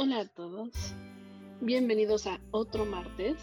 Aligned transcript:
Hola 0.00 0.20
a 0.20 0.24
todos, 0.26 0.70
bienvenidos 1.60 2.28
a 2.28 2.38
otro 2.52 2.84
martes 2.84 3.36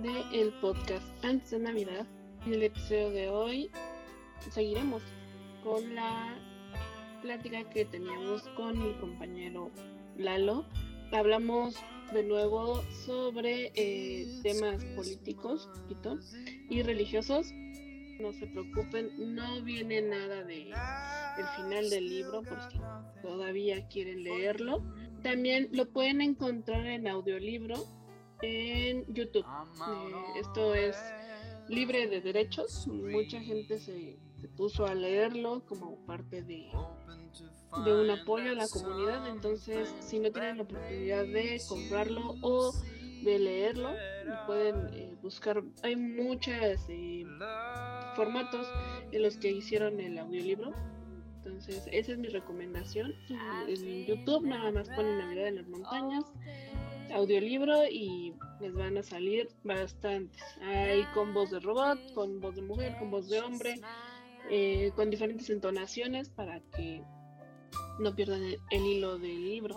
de 0.00 0.40
el 0.40 0.52
podcast 0.60 1.04
Antes 1.24 1.50
de 1.50 1.58
Navidad. 1.58 2.06
En 2.46 2.54
el 2.54 2.62
episodio 2.62 3.10
de 3.10 3.28
hoy 3.28 3.70
seguiremos 4.52 5.02
con 5.64 5.96
la 5.96 6.38
plática 7.20 7.68
que 7.70 7.84
teníamos 7.84 8.42
con 8.56 8.78
mi 8.78 8.94
compañero 9.00 9.72
Lalo. 10.16 10.64
Hablamos 11.10 11.74
de 12.12 12.22
nuevo 12.22 12.80
sobre 13.04 13.72
eh, 13.74 14.38
temas 14.44 14.84
políticos 14.94 15.68
y 16.70 16.80
religiosos. 16.82 17.50
No 18.20 18.32
se 18.34 18.46
preocupen, 18.46 19.34
no 19.34 19.62
viene 19.62 20.02
nada 20.02 20.44
de 20.44 20.70
el 21.38 21.46
final 21.56 21.90
del 21.90 22.08
libro 22.08 22.44
por 22.44 22.60
si 22.70 22.78
todavía 23.20 23.88
quieren 23.88 24.22
leerlo. 24.22 24.84
También 25.22 25.68
lo 25.72 25.88
pueden 25.88 26.20
encontrar 26.20 26.86
en 26.86 27.08
audiolibro 27.08 27.76
en 28.42 29.04
YouTube. 29.12 29.44
Eh, 29.44 30.40
esto 30.40 30.74
es 30.74 30.96
libre 31.68 32.06
de 32.06 32.20
derechos. 32.20 32.86
Mucha 32.86 33.40
gente 33.40 33.78
se, 33.78 34.18
puso 34.56 34.86
a 34.86 34.94
leerlo 34.94 35.64
como 35.66 35.96
parte 36.06 36.42
de, 36.42 36.70
de 37.84 38.00
un 38.00 38.10
apoyo 38.10 38.52
a 38.52 38.54
la 38.54 38.68
comunidad. 38.68 39.28
Entonces, 39.28 39.94
si 40.00 40.18
no 40.18 40.30
tienen 40.30 40.58
la 40.58 40.62
oportunidad 40.62 41.24
de 41.24 41.60
comprarlo 41.68 42.34
o 42.42 42.72
de 43.22 43.38
leerlo, 43.38 43.90
pueden 44.46 44.94
eh, 44.94 45.14
buscar. 45.20 45.62
Hay 45.82 45.96
muchos 45.96 46.54
eh, 46.88 47.24
formatos 48.14 48.66
en 49.12 49.22
los 49.22 49.36
que 49.36 49.50
hicieron 49.50 50.00
el 50.00 50.18
audiolibro. 50.18 50.72
Entonces, 51.48 51.88
esa 51.90 52.12
es 52.12 52.18
mi 52.18 52.28
recomendación. 52.28 53.14
En 53.66 54.06
YouTube 54.06 54.46
nada 54.46 54.70
más 54.70 54.88
ponen 54.90 55.18
Navidad 55.18 55.48
en 55.48 55.56
las 55.56 55.66
montañas, 55.66 56.24
audiolibro 57.12 57.86
y 57.90 58.34
les 58.60 58.74
van 58.74 58.98
a 58.98 59.02
salir 59.02 59.48
bastantes. 59.64 60.42
Hay 60.62 61.04
con 61.14 61.32
voz 61.32 61.50
de 61.50 61.60
robot, 61.60 61.98
con 62.14 62.40
voz 62.40 62.54
de 62.54 62.62
mujer, 62.62 62.96
con 62.98 63.10
voz 63.10 63.28
de 63.28 63.40
hombre, 63.40 63.80
eh, 64.50 64.92
con 64.94 65.08
diferentes 65.08 65.48
entonaciones 65.48 66.28
para 66.28 66.60
que 66.76 67.02
no 67.98 68.14
pierdan 68.14 68.42
el, 68.70 68.86
hilo 68.86 69.18
del 69.18 69.42
libro. 69.42 69.74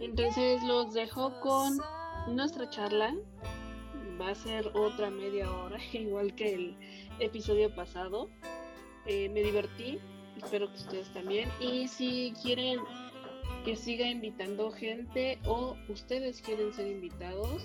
Entonces 0.00 0.62
los 0.64 0.94
dejo 0.94 1.38
con 1.40 1.78
nuestra 2.28 2.68
charla. 2.70 3.14
Va 4.20 4.30
a 4.30 4.34
ser 4.34 4.66
otra 4.74 5.10
media 5.10 5.50
hora, 5.52 5.78
igual 5.92 6.34
que 6.34 6.54
el 6.54 6.76
episodio 7.20 7.74
pasado. 7.74 8.30
Eh, 9.06 9.28
me 9.30 9.42
divertí, 9.42 9.98
espero 10.38 10.68
que 10.68 10.76
ustedes 10.76 11.12
también. 11.12 11.48
Y 11.60 11.88
si 11.88 12.32
quieren 12.42 12.80
que 13.64 13.76
siga 13.76 14.06
invitando 14.06 14.70
gente 14.70 15.38
o 15.44 15.76
ustedes 15.88 16.40
quieren 16.42 16.72
ser 16.72 16.88
invitados, 16.88 17.62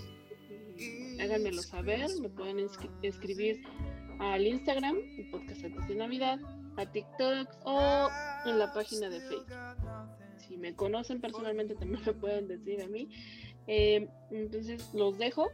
eh, 0.77 1.17
háganmelo 1.21 1.61
saber. 1.61 2.09
Me 2.21 2.29
pueden 2.29 2.67
escribir 3.01 3.63
al 4.19 4.45
Instagram, 4.45 4.97
el 4.97 5.87
de 5.87 5.95
Navidad, 5.95 6.39
a 6.77 6.85
TikTok 6.85 7.47
o 7.65 8.09
en 8.45 8.59
la 8.59 8.73
página 8.73 9.09
de 9.09 9.19
Facebook. 9.21 9.47
Si 10.37 10.57
me 10.57 10.75
conocen 10.75 11.21
personalmente 11.21 11.75
también 11.75 12.03
me 12.05 12.13
pueden 12.13 12.47
decir 12.47 12.81
a 12.81 12.87
mí. 12.87 13.09
Eh, 13.67 14.07
entonces 14.31 14.93
los 14.93 15.17
dejo. 15.17 15.49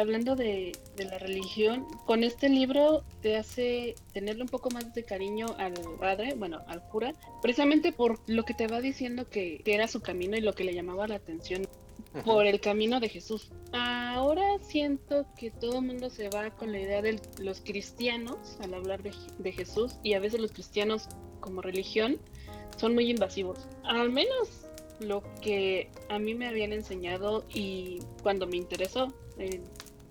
Hablando 0.00 0.36
de, 0.36 0.72
la 0.98 1.18
religión, 1.18 1.86
con 2.04 2.24
este 2.24 2.48
libro 2.48 3.04
te 3.22 3.36
hace 3.36 3.94
tenerle 4.12 4.42
un 4.42 4.48
poco 4.48 4.70
más 4.70 4.92
de 4.94 5.04
cariño 5.04 5.46
al 5.58 5.74
padre, 5.98 6.34
bueno, 6.34 6.62
al 6.66 6.82
cura, 6.88 7.14
precisamente 7.42 7.92
por 7.92 8.20
lo 8.26 8.44
que 8.44 8.54
te 8.54 8.66
va 8.66 8.80
diciendo 8.80 9.28
que, 9.28 9.62
era 9.64 9.88
su 9.88 10.00
camino 10.00 10.36
y 10.36 10.40
lo 10.40 10.54
que 10.54 10.64
le 10.64 10.74
llamaba 10.74 11.08
la 11.08 11.16
atención 11.16 11.66
por 12.24 12.46
el 12.46 12.60
camino 12.60 13.00
de 13.00 13.08
Jesús. 13.08 13.50
Ahora 13.72 14.58
siento 14.62 15.26
que 15.36 15.50
todo 15.50 15.80
el 15.80 15.86
mundo 15.86 16.08
se 16.08 16.28
va 16.28 16.50
con 16.50 16.72
la 16.72 16.80
idea 16.80 17.02
de 17.02 17.20
los 17.38 17.60
cristianos 17.60 18.56
al 18.60 18.74
hablar 18.74 19.02
de, 19.02 19.12
de 19.38 19.52
Jesús 19.52 19.96
y 20.02 20.14
a 20.14 20.20
veces 20.20 20.40
los 20.40 20.52
cristianos 20.52 21.08
como 21.40 21.60
religión 21.60 22.18
son 22.76 22.94
muy 22.94 23.10
invasivos. 23.10 23.66
Al 23.84 24.10
menos 24.10 24.66
lo 25.00 25.22
que 25.42 25.90
a 26.08 26.18
mí 26.18 26.34
me 26.34 26.48
habían 26.48 26.72
enseñado 26.72 27.44
y 27.52 27.98
cuando 28.22 28.46
me 28.46 28.56
interesó 28.56 29.12
en 29.38 29.62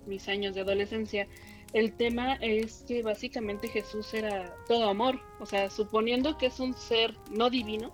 mis 0.06 0.28
años 0.28 0.54
de 0.54 0.62
adolescencia, 0.62 1.26
el 1.72 1.92
tema 1.92 2.34
es 2.36 2.84
que 2.86 3.02
básicamente 3.02 3.68
Jesús 3.68 4.14
era 4.14 4.54
todo 4.66 4.88
amor, 4.88 5.20
o 5.40 5.46
sea, 5.46 5.68
suponiendo 5.70 6.38
que 6.38 6.46
es 6.46 6.60
un 6.60 6.74
ser 6.74 7.14
no 7.30 7.50
divino, 7.50 7.92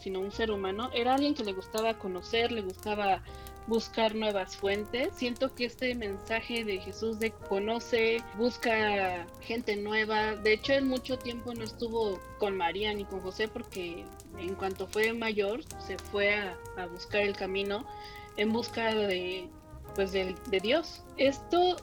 sino 0.00 0.20
un 0.20 0.30
ser 0.30 0.50
humano, 0.50 0.90
era 0.94 1.14
alguien 1.14 1.34
que 1.34 1.44
le 1.44 1.52
gustaba 1.52 1.98
conocer, 1.98 2.52
le 2.52 2.62
gustaba 2.62 3.22
buscar 3.66 4.14
nuevas 4.14 4.56
fuentes. 4.56 5.12
Siento 5.14 5.54
que 5.54 5.66
este 5.66 5.94
mensaje 5.94 6.64
de 6.64 6.78
Jesús 6.78 7.18
de 7.18 7.30
conoce, 7.30 8.22
busca 8.36 9.26
gente 9.42 9.76
nueva. 9.76 10.36
De 10.36 10.54
hecho, 10.54 10.72
en 10.72 10.88
mucho 10.88 11.18
tiempo 11.18 11.54
no 11.54 11.64
estuvo 11.64 12.18
con 12.38 12.56
María 12.56 12.92
ni 12.94 13.04
con 13.04 13.20
José 13.20 13.46
porque 13.46 14.04
en 14.38 14.54
cuanto 14.54 14.86
fue 14.86 15.12
mayor 15.12 15.60
se 15.86 15.98
fue 15.98 16.34
a, 16.34 16.56
a 16.76 16.86
buscar 16.86 17.22
el 17.22 17.36
camino 17.36 17.84
en 18.36 18.52
busca 18.52 18.94
de 18.94 19.48
pues 19.98 20.12
de, 20.12 20.36
de 20.48 20.60
Dios. 20.60 21.02
Esto 21.16 21.74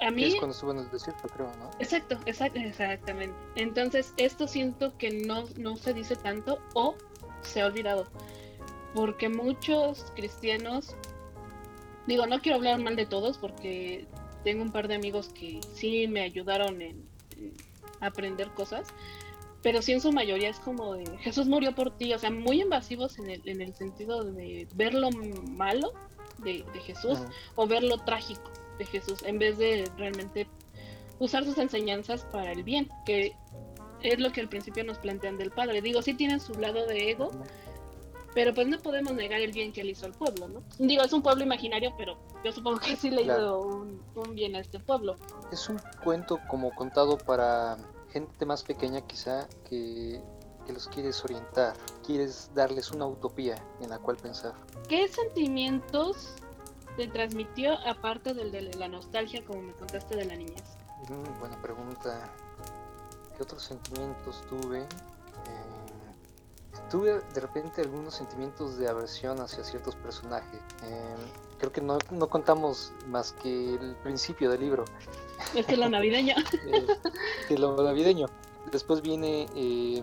a 0.00 0.10
mí... 0.10 0.24
Es 0.24 0.34
cuando 0.34 0.82
desierto, 0.90 1.28
creo, 1.28 1.46
¿no? 1.60 1.70
Exacto, 1.78 2.18
exactamente. 2.26 3.36
Entonces, 3.54 4.12
esto 4.16 4.48
siento 4.48 4.98
que 4.98 5.24
no, 5.24 5.44
no 5.56 5.76
se 5.76 5.94
dice 5.94 6.16
tanto 6.16 6.58
o 6.74 6.96
se 7.42 7.60
ha 7.60 7.66
olvidado. 7.66 8.08
Porque 8.96 9.28
muchos 9.28 10.10
cristianos, 10.16 10.96
digo, 12.08 12.26
no 12.26 12.40
quiero 12.40 12.56
hablar 12.56 12.80
mal 12.80 12.96
de 12.96 13.06
todos 13.06 13.38
porque 13.38 14.08
tengo 14.42 14.64
un 14.64 14.72
par 14.72 14.88
de 14.88 14.96
amigos 14.96 15.28
que 15.28 15.60
sí 15.72 16.08
me 16.08 16.22
ayudaron 16.22 16.82
en, 16.82 17.06
aprender 18.00 18.50
cosas, 18.54 18.88
pero 19.62 19.82
sí 19.82 19.92
en 19.92 20.00
su 20.00 20.10
mayoría 20.10 20.48
es 20.48 20.58
como 20.58 20.94
de 20.94 21.16
Jesús 21.18 21.46
murió 21.46 21.76
por 21.76 21.96
ti, 21.96 22.12
o 22.12 22.18
sea, 22.18 22.32
muy 22.32 22.60
invasivos 22.60 23.20
en 23.20 23.30
el, 23.30 23.48
en 23.48 23.60
el 23.60 23.72
sentido 23.72 24.24
de 24.24 24.66
ver 24.74 24.94
lo 24.94 25.12
malo 25.12 25.92
de, 26.42 26.64
Jesús 26.84 27.18
o 27.54 27.66
ver 27.66 27.82
lo 27.82 27.98
trágico 27.98 28.50
de 28.78 28.86
Jesús 28.86 29.22
en 29.22 29.38
vez 29.38 29.58
de 29.58 29.90
realmente 29.96 30.46
usar 31.18 31.44
sus 31.44 31.58
enseñanzas 31.58 32.24
para 32.24 32.52
el 32.52 32.64
bien, 32.64 32.90
que 33.06 33.36
es 34.02 34.18
lo 34.18 34.32
que 34.32 34.40
al 34.40 34.48
principio 34.48 34.84
nos 34.84 34.98
plantean 34.98 35.38
del 35.38 35.50
Padre. 35.50 35.80
Digo, 35.80 36.02
sí 36.02 36.14
tienen 36.14 36.40
su 36.40 36.54
lado 36.54 36.86
de 36.86 37.10
ego, 37.10 37.30
pero 38.34 38.52
pues 38.54 38.66
no 38.66 38.78
podemos 38.78 39.12
negar 39.12 39.40
el 39.40 39.52
bien 39.52 39.72
que 39.72 39.82
él 39.82 39.90
hizo 39.90 40.06
al 40.06 40.12
pueblo, 40.12 40.48
¿no? 40.48 40.62
Digo, 40.78 41.02
es 41.04 41.12
un 41.12 41.22
pueblo 41.22 41.44
imaginario, 41.44 41.94
pero 41.96 42.18
yo 42.44 42.52
supongo 42.52 42.80
que 42.80 42.96
sí 42.96 43.10
le 43.10 43.22
hizo 43.22 43.60
un, 43.60 44.02
un, 44.14 44.34
bien 44.34 44.56
a 44.56 44.60
este 44.60 44.80
pueblo. 44.80 45.16
Es 45.52 45.68
un 45.68 45.80
cuento 46.02 46.40
como 46.48 46.74
contado 46.74 47.18
para 47.18 47.76
gente 48.12 48.44
más 48.44 48.62
pequeña 48.62 49.00
quizá 49.02 49.48
que 49.68 50.20
que 50.72 50.74
los 50.74 50.88
quieres 50.88 51.24
orientar, 51.24 51.74
quieres 52.04 52.50
darles 52.54 52.90
una 52.90 53.06
utopía 53.06 53.62
en 53.80 53.90
la 53.90 53.98
cual 53.98 54.16
pensar. 54.16 54.54
¿Qué 54.88 55.06
sentimientos 55.08 56.34
te 56.96 57.08
transmitió 57.08 57.74
aparte 57.86 58.32
del 58.34 58.50
de 58.50 58.62
la 58.74 58.88
nostalgia 58.88 59.44
como 59.44 59.62
me 59.62 59.72
contaste 59.74 60.16
de 60.16 60.24
la 60.24 60.34
niñez? 60.34 60.62
Mm, 61.08 61.40
buena 61.40 61.60
pregunta. 61.60 62.32
¿Qué 63.36 63.42
otros 63.42 63.62
sentimientos 63.62 64.42
tuve? 64.48 64.80
Eh, 64.80 64.86
tuve 66.90 67.20
de 67.20 67.40
repente 67.40 67.82
algunos 67.82 68.14
sentimientos 68.14 68.78
de 68.78 68.88
aversión 68.88 69.40
hacia 69.40 69.64
ciertos 69.64 69.94
personajes. 69.96 70.60
Eh, 70.84 71.14
creo 71.58 71.72
que 71.72 71.80
no, 71.80 71.98
no, 72.10 72.28
contamos 72.28 72.92
más 73.08 73.32
que 73.32 73.74
el 73.74 73.94
principio 73.96 74.50
del 74.50 74.60
libro. 74.60 74.84
Es 75.54 75.66
que 75.66 75.76
lo 75.76 75.88
navideño. 75.88 76.34
que 77.48 77.58
lo 77.58 77.76
navideño. 77.82 78.26
Después 78.70 79.02
viene 79.02 79.46
eh, 79.54 80.02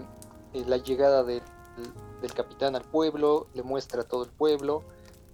eh, 0.54 0.64
la 0.66 0.78
llegada 0.78 1.24
del 1.24 1.42
capitán 2.36 2.76
al 2.76 2.84
pueblo, 2.84 3.48
le 3.54 3.64
muestra 3.64 4.02
a 4.02 4.04
todo 4.04 4.24
el 4.24 4.32
pueblo. 4.32 4.84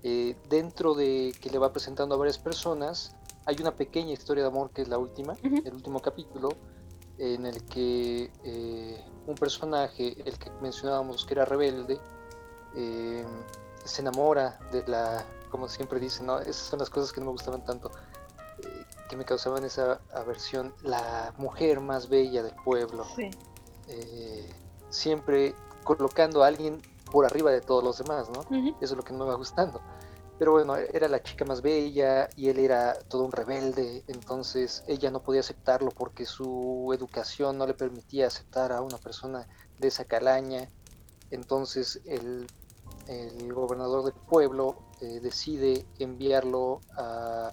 Eh, 0.03 0.35
dentro 0.49 0.93
de 0.93 1.33
que 1.41 1.49
le 1.49 1.57
va 1.57 1.71
presentando 1.71 2.15
a 2.15 2.17
varias 2.17 2.37
personas, 2.37 3.15
hay 3.45 3.55
una 3.59 3.75
pequeña 3.75 4.11
historia 4.11 4.43
de 4.43 4.49
amor 4.49 4.71
que 4.71 4.81
es 4.81 4.87
la 4.87 4.97
última, 4.97 5.35
el 5.43 5.73
último 5.73 6.01
capítulo, 6.01 6.49
en 7.17 7.45
el 7.45 7.63
que 7.65 8.31
eh, 8.43 9.05
un 9.25 9.35
personaje, 9.35 10.15
el 10.25 10.37
que 10.37 10.51
mencionábamos 10.61 11.25
que 11.25 11.33
era 11.33 11.45
rebelde, 11.45 11.99
se 13.85 14.01
enamora 14.01 14.59
de 14.73 14.85
la, 14.85 15.25
como 15.49 15.69
siempre 15.69 15.97
dicen, 15.97 16.25
¿no? 16.25 16.39
esas 16.39 16.57
son 16.57 16.79
las 16.79 16.89
cosas 16.89 17.13
que 17.13 17.21
no 17.21 17.27
me 17.27 17.31
gustaban 17.31 17.63
tanto, 17.63 17.89
que 19.09 19.15
me 19.15 19.23
causaban 19.23 19.63
esa 19.63 20.01
aversión, 20.13 20.73
la 20.83 21.33
mujer 21.37 21.79
más 21.79 22.09
bella 22.09 22.43
del 22.43 22.55
pueblo. 22.65 23.05
Sí 23.15 23.31
siempre 24.95 25.55
colocando 25.83 26.43
a 26.43 26.47
alguien 26.47 26.81
por 27.11 27.25
arriba 27.25 27.51
de 27.51 27.61
todos 27.61 27.83
los 27.83 27.97
demás, 27.97 28.29
¿no? 28.29 28.41
Eso 28.81 28.93
es 28.93 28.97
lo 28.97 29.03
que 29.03 29.13
me 29.13 29.23
va 29.23 29.35
gustando. 29.35 29.81
pero 30.37 30.51
bueno, 30.51 30.75
era 30.75 31.07
la 31.07 31.23
chica 31.23 31.45
más 31.45 31.61
bella 31.61 32.27
y 32.35 32.49
él 32.49 32.59
era 32.59 32.93
todo 33.07 33.23
un 33.23 33.31
rebelde, 33.31 34.03
entonces 34.07 34.83
ella 34.87 35.09
no 35.09 35.21
podía 35.21 35.39
aceptarlo 35.39 35.91
porque 35.91 36.25
su 36.25 36.91
educación 36.93 37.57
no 37.57 37.65
le 37.65 37.73
permitía 37.73 38.27
aceptar 38.27 38.73
a 38.73 38.81
una 38.81 38.97
persona 38.97 39.47
de 39.79 39.87
esa 39.87 40.03
calaña. 40.05 40.69
Entonces 41.31 42.01
el, 42.05 42.47
gobernador 43.53 44.03
del 44.03 44.13
pueblo 44.13 44.75
eh, 44.99 45.19
decide 45.21 45.85
enviarlo 45.99 46.81
a, 46.97 47.51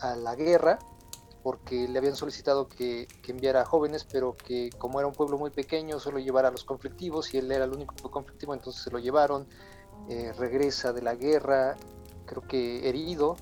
a, 0.00 0.16
la 0.16 0.34
guerra 0.34 0.78
porque 1.44 1.86
le 1.86 1.98
habían 1.98 2.16
solicitado 2.16 2.66
que, 2.66 3.06
que, 3.22 3.30
enviara 3.30 3.60
a 3.60 3.64
jóvenes, 3.64 4.04
pero 4.10 4.34
que 4.34 4.70
como 4.78 4.98
era 4.98 5.06
un 5.06 5.14
pueblo 5.14 5.38
muy 5.38 5.50
pequeño, 5.50 6.00
solo 6.00 6.18
llevara 6.18 6.48
a 6.48 6.50
los 6.50 6.64
conflictivos 6.64 7.32
y 7.32 7.38
él 7.38 7.52
era 7.52 7.66
el 7.66 7.72
único 7.72 7.94
conflictivo, 8.10 8.54
entonces 8.54 8.82
se 8.82 8.90
lo 8.90 8.98
llevaron 8.98 9.46
eh, 10.08 10.34
regresa 10.36 10.92
de 10.92 11.00
la 11.00 11.14
guerra, 11.14 11.76
creo 12.26 12.42
que 12.42 12.88
herido, 12.88 13.36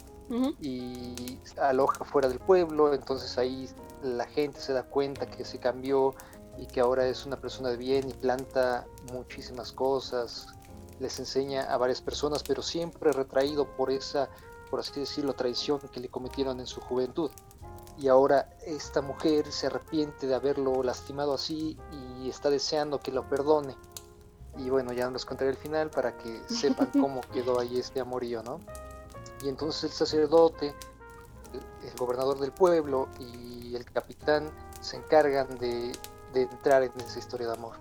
y 0.61 1.39
aloja 1.61 2.05
fuera 2.05 2.27
del 2.27 2.39
pueblo, 2.39 2.95
entonces 2.95 3.37
ahí 3.37 3.69
la 4.03 4.25
gente 4.27 4.61
se 4.61 4.73
da 4.73 4.83
cuenta 4.83 5.27
que 5.27 5.45
se 5.45 5.59
cambió 5.59 6.15
y 6.57 6.67
que 6.67 6.81
ahora 6.81 7.07
es 7.07 7.27
una 7.27 7.39
persona 7.39 7.69
de 7.69 7.77
bien 7.77 8.09
y 8.09 8.15
planta 8.15 8.87
muchísimas 9.13 9.73
cosas, 9.73 10.47
les 11.01 11.19
enseña 11.19 11.65
a 11.65 11.77
varias 11.77 12.01
personas, 12.01 12.43
pero 12.43 12.63
siempre 12.63 13.13
retraído 13.13 13.67
por 13.77 13.91
esa, 13.91 14.31
por 14.71 14.81
así 14.81 15.01
decirlo, 15.01 15.35
traición 15.35 15.81
que 15.81 16.01
le 16.01 16.09
cometieron 16.09 16.61
en 16.61 16.67
su 16.67 16.81
juventud. 16.81 17.31
Y 17.99 18.09
ahora 18.09 18.49
esta 18.67 19.03
mujer 19.03 19.51
se 19.53 19.67
arrepiente 19.67 20.27
de 20.27 20.35
haberlo 20.35 20.83
lastimado 20.83 21.35
así 21.35 21.79
y 22.21 22.29
está 22.29 22.51
deseando 22.51 23.01
que 23.01 23.13
lo 23.13 23.29
perdone 23.29 23.77
y 24.59 24.69
bueno, 24.69 24.93
ya 24.93 25.09
nos 25.11 25.25
contaré 25.25 25.51
el 25.51 25.57
final 25.57 25.91
para 25.91 26.17
que 26.17 26.43
sepan 26.49 26.91
cómo 26.93 27.21
quedó 27.33 27.59
ahí 27.61 27.79
este 27.79 28.01
amorío, 28.01 28.43
¿no? 28.43 28.61
Y 29.43 29.49
entonces 29.49 29.85
el 29.85 29.91
sacerdote, 29.91 30.75
el, 31.83 31.97
gobernador 31.97 32.39
del 32.39 32.53
pueblo 32.53 33.09
y 33.19 33.75
el 33.75 33.85
capitán 33.85 34.51
se 34.81 34.97
encargan 34.97 35.59
de, 35.59 35.93
entrar 36.35 36.83
en 36.83 36.93
esa 37.01 37.19
historia 37.19 37.49
de 37.49 37.55
amor. 37.55 37.77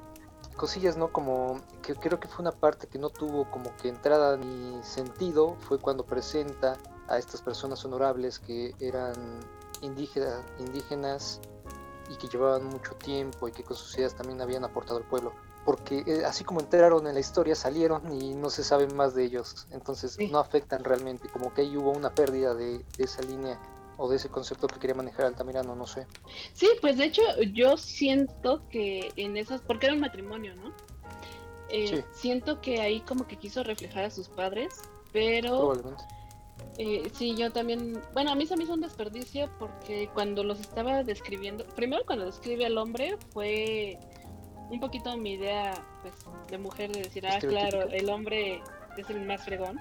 Cosillas, 0.55 0.97
¿no? 0.97 1.11
Como 1.11 1.61
que 1.81 1.95
creo 1.95 2.19
que 2.19 2.27
fue 2.27 2.43
una 2.43 2.51
parte 2.51 2.87
que 2.87 2.99
no 2.99 3.09
tuvo 3.09 3.49
como 3.49 3.75
que 3.77 3.89
entrada 3.89 4.37
ni 4.37 4.83
sentido, 4.83 5.55
fue 5.61 5.79
cuando 5.79 6.05
presenta 6.05 6.77
a 7.07 7.17
estas 7.17 7.41
personas 7.41 7.83
honorables 7.85 8.39
que 8.39 8.75
eran 8.79 9.13
indígenas, 9.81 10.43
indígenas 10.59 11.41
y 12.09 12.15
que 12.17 12.27
llevaban 12.27 12.65
mucho 12.65 12.93
tiempo 12.95 13.47
y 13.47 13.51
que 13.51 13.63
con 13.63 13.75
sus 13.75 13.97
ideas 13.97 14.15
también 14.15 14.41
habían 14.41 14.63
aportado 14.63 14.97
al 14.97 15.05
pueblo 15.05 15.33
porque 15.65 16.03
eh, 16.07 16.23
así 16.25 16.43
como 16.43 16.59
entraron 16.59 17.05
en 17.07 17.13
la 17.13 17.19
historia, 17.19 17.55
salieron 17.55 18.11
y 18.11 18.33
no 18.33 18.49
se 18.49 18.63
sabe 18.63 18.87
más 18.87 19.13
de 19.13 19.25
ellos. 19.25 19.67
Entonces 19.71 20.17
no 20.31 20.39
afectan 20.39 20.83
realmente, 20.83 21.29
como 21.29 21.53
que 21.53 21.61
ahí 21.61 21.77
hubo 21.77 21.91
una 21.91 22.13
pérdida 22.13 22.55
de, 22.55 22.83
esa 22.97 23.21
línea 23.21 23.59
o 23.97 24.09
de 24.09 24.15
ese 24.15 24.29
concepto 24.29 24.67
que 24.67 24.79
quería 24.79 24.95
manejar 24.95 25.25
Altamirano, 25.25 25.75
no 25.75 25.85
sé. 25.85 26.07
Sí, 26.53 26.67
pues 26.81 26.97
de 26.97 27.05
hecho 27.05 27.21
yo 27.53 27.77
siento 27.77 28.67
que 28.69 29.11
en 29.15 29.37
esas, 29.37 29.61
porque 29.61 29.87
era 29.87 29.95
un 29.95 30.01
matrimonio, 30.01 30.55
¿no? 30.55 30.73
Eh, 31.69 32.03
siento 32.11 32.59
que 32.59 32.81
ahí 32.81 33.01
como 33.01 33.27
que 33.27 33.37
quiso 33.37 33.63
reflejar 33.63 34.05
a 34.05 34.09
sus 34.09 34.27
padres, 34.27 34.73
pero... 35.13 35.73
Eh, 36.77 37.09
sí, 37.13 37.35
yo 37.35 37.51
también, 37.51 38.01
bueno, 38.13 38.31
a 38.31 38.35
mí 38.35 38.45
se 38.45 38.55
me 38.55 38.63
hizo 38.63 38.73
un 38.73 38.81
desperdicio 38.81 39.49
porque 39.59 40.09
cuando 40.13 40.43
los 40.43 40.59
estaba 40.59 41.03
describiendo, 41.03 41.65
primero 41.75 42.03
cuando 42.05 42.25
describe 42.25 42.65
al 42.65 42.77
hombre 42.77 43.17
fue 43.33 43.99
un 44.69 44.79
poquito 44.79 45.15
mi 45.17 45.33
idea 45.33 45.73
pues, 46.01 46.13
de 46.49 46.57
mujer 46.57 46.91
de 46.91 47.03
decir, 47.03 47.27
ah, 47.27 47.39
claro, 47.39 47.83
el 47.89 48.09
hombre 48.09 48.61
es 48.97 49.09
el 49.09 49.21
más 49.25 49.43
fregón. 49.43 49.79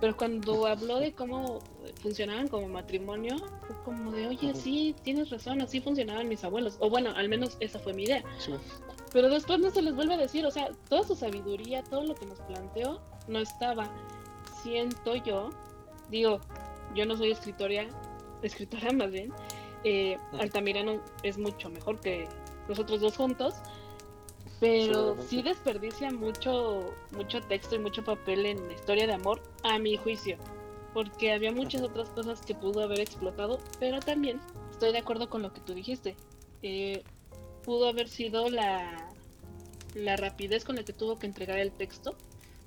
Pero 0.00 0.16
cuando 0.16 0.66
habló 0.66 0.98
de 0.98 1.12
cómo 1.12 1.60
funcionaban 2.02 2.48
como 2.48 2.66
matrimonio, 2.66 3.36
fue 3.66 3.76
como 3.84 4.10
de, 4.10 4.26
oye, 4.26 4.52
sí, 4.54 4.96
tienes 5.04 5.30
razón, 5.30 5.60
así 5.60 5.80
funcionaban 5.80 6.28
mis 6.28 6.42
abuelos. 6.42 6.76
O 6.80 6.90
bueno, 6.90 7.12
al 7.14 7.28
menos 7.28 7.56
esa 7.60 7.78
fue 7.78 7.94
mi 7.94 8.02
idea. 8.04 8.24
Pero 9.12 9.28
después 9.28 9.60
no 9.60 9.70
se 9.70 9.80
les 9.80 9.94
vuelve 9.94 10.14
a 10.14 10.16
decir, 10.16 10.44
o 10.44 10.50
sea, 10.50 10.70
toda 10.88 11.04
su 11.04 11.14
sabiduría, 11.14 11.84
todo 11.84 12.02
lo 12.02 12.16
que 12.16 12.26
nos 12.26 12.40
planteó, 12.40 13.00
no 13.28 13.38
estaba. 13.38 13.90
Siento 14.64 15.14
yo, 15.16 15.50
digo, 16.10 16.40
yo 16.94 17.06
no 17.06 17.16
soy 17.16 17.30
escritora, 17.32 17.86
escritora 18.42 18.92
más 18.92 19.10
bien, 19.10 19.32
eh, 19.84 20.16
Altamirano 20.38 21.00
es 21.22 21.38
mucho 21.38 21.68
mejor 21.70 22.00
que 22.00 22.28
nosotros 22.68 23.00
dos 23.00 23.16
juntos, 23.16 23.54
pero 24.60 25.20
sí 25.20 25.42
desperdicia 25.42 26.10
mucho, 26.12 26.94
mucho 27.10 27.40
texto 27.40 27.74
y 27.74 27.80
mucho 27.80 28.04
papel 28.04 28.46
en 28.46 28.68
la 28.68 28.74
historia 28.74 29.06
de 29.06 29.14
amor, 29.14 29.42
a 29.64 29.78
mi 29.78 29.96
juicio. 29.96 30.36
Porque 30.94 31.32
había 31.32 31.50
muchas 31.50 31.82
otras 31.82 32.10
cosas 32.10 32.42
que 32.42 32.54
pudo 32.54 32.82
haber 32.82 33.00
explotado, 33.00 33.58
pero 33.80 33.98
también 33.98 34.40
estoy 34.70 34.92
de 34.92 34.98
acuerdo 34.98 35.28
con 35.28 35.42
lo 35.42 35.52
que 35.52 35.60
tú 35.62 35.74
dijiste. 35.74 36.14
Eh, 36.62 37.02
pudo 37.64 37.88
haber 37.88 38.08
sido 38.08 38.50
la, 38.50 39.08
la 39.94 40.16
rapidez 40.16 40.64
con 40.64 40.76
la 40.76 40.84
que 40.84 40.92
tuvo 40.92 41.18
que 41.18 41.26
entregar 41.26 41.58
el 41.58 41.72
texto. 41.72 42.14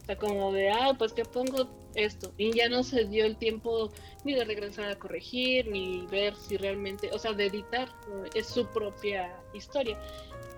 O 0.06 0.08
sea, 0.08 0.20
como 0.20 0.52
de, 0.52 0.70
ah, 0.70 0.94
pues 0.96 1.14
que 1.14 1.26
pongo 1.26 1.68
esto. 1.96 2.32
Y 2.38 2.56
ya 2.56 2.70
no 2.70 2.84
se 2.84 3.06
dio 3.06 3.26
el 3.26 3.38
tiempo 3.38 3.90
ni 4.24 4.36
de 4.36 4.46
regresar 4.46 4.88
a 4.88 5.00
corregir, 5.00 5.68
ni 5.68 6.06
ver 6.06 6.36
si 6.36 6.58
realmente, 6.58 7.10
o 7.12 7.18
sea, 7.18 7.34
de 7.34 7.48
editar, 7.48 7.90
es 8.36 8.46
su 8.46 8.68
propia 8.68 9.36
historia. 9.56 10.00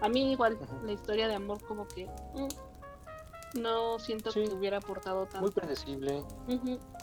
A 0.02 0.10
mí 0.10 0.34
igual 0.34 0.60
la 0.84 0.92
historia 0.92 1.30
de 1.30 1.36
amor 1.36 1.64
como 1.66 1.88
que 1.88 2.08
mm, 2.08 3.62
no 3.62 4.00
siento 4.00 4.32
que 4.32 4.50
hubiera 4.50 4.80
aportado 4.80 5.24
tanto. 5.28 5.40
Muy 5.40 5.52
predecible, 5.52 6.26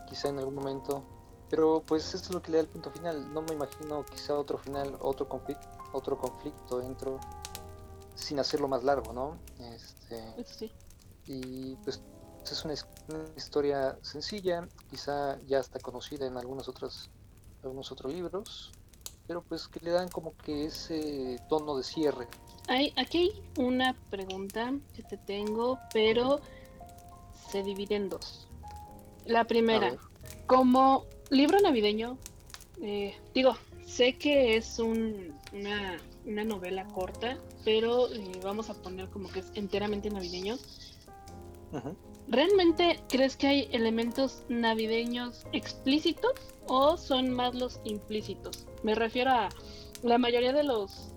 quizá 0.06 0.28
en 0.28 0.38
algún 0.38 0.56
momento. 0.56 1.02
Pero 1.48 1.82
pues 1.86 2.14
esto 2.14 2.28
es 2.28 2.34
lo 2.34 2.42
que 2.42 2.50
le 2.50 2.58
da 2.58 2.62
el 2.64 2.68
punto 2.68 2.90
final. 2.90 3.32
No 3.32 3.40
me 3.40 3.54
imagino 3.54 4.04
quizá 4.04 4.38
otro 4.38 4.58
final, 4.58 4.98
otro 5.00 5.26
conflicto, 5.30 5.66
otro 5.92 6.18
conflicto 6.18 6.78
dentro, 6.78 7.18
sin 8.14 8.38
hacerlo 8.38 8.68
más 8.68 8.84
largo, 8.84 9.14
¿no? 9.14 9.38
Este, 9.58 10.44
sí. 10.44 10.70
Y 11.26 11.76
pues 11.76 12.02
es 12.52 12.64
una, 12.64 12.74
historia 13.36 13.98
sencilla, 14.02 14.68
quizá 14.90 15.38
ya 15.46 15.58
está 15.58 15.78
conocida 15.78 16.26
en 16.26 16.36
algunas 16.36 16.68
otras, 16.68 17.10
algunos 17.62 17.90
otros 17.90 18.12
libros, 18.12 18.72
pero 19.26 19.42
pues 19.42 19.68
que 19.68 19.80
le 19.80 19.90
dan 19.90 20.08
como 20.08 20.36
que 20.36 20.66
ese 20.66 21.38
tono 21.48 21.76
de 21.76 21.82
cierre 21.82 22.28
hay, 22.66 22.92
aquí 22.96 23.18
hay 23.18 23.42
una 23.62 23.94
pregunta 24.10 24.72
que 24.94 25.02
te 25.02 25.16
tengo, 25.16 25.78
pero 25.92 26.40
se 27.50 27.62
divide 27.62 27.96
en 27.96 28.08
dos. 28.08 28.48
La 29.26 29.44
primera, 29.44 29.96
como 30.46 31.06
libro 31.30 31.58
navideño, 31.60 32.18
eh, 32.80 33.14
digo, 33.34 33.56
sé 33.86 34.16
que 34.16 34.56
es 34.56 34.78
una, 34.78 35.98
novela 36.24 36.86
corta, 36.86 37.38
pero 37.64 38.10
eh, 38.12 38.40
vamos 38.42 38.70
a 38.70 38.74
poner 38.74 39.08
como 39.10 39.28
que 39.28 39.40
es 39.40 39.50
enteramente 39.54 40.10
navideño. 40.10 40.56
¿Realmente 42.28 43.00
crees 43.08 43.36
que 43.36 43.46
hay 43.46 43.68
elementos 43.72 44.44
navideños 44.48 45.46
explícitos 45.52 46.32
o 46.66 46.96
son 46.96 47.30
más 47.30 47.54
los 47.54 47.80
implícitos? 47.84 48.66
Me 48.82 48.94
refiero 48.94 49.30
a 49.30 49.48
la 50.02 50.18
mayoría 50.18 50.52
de 50.52 50.64
los 50.64 51.12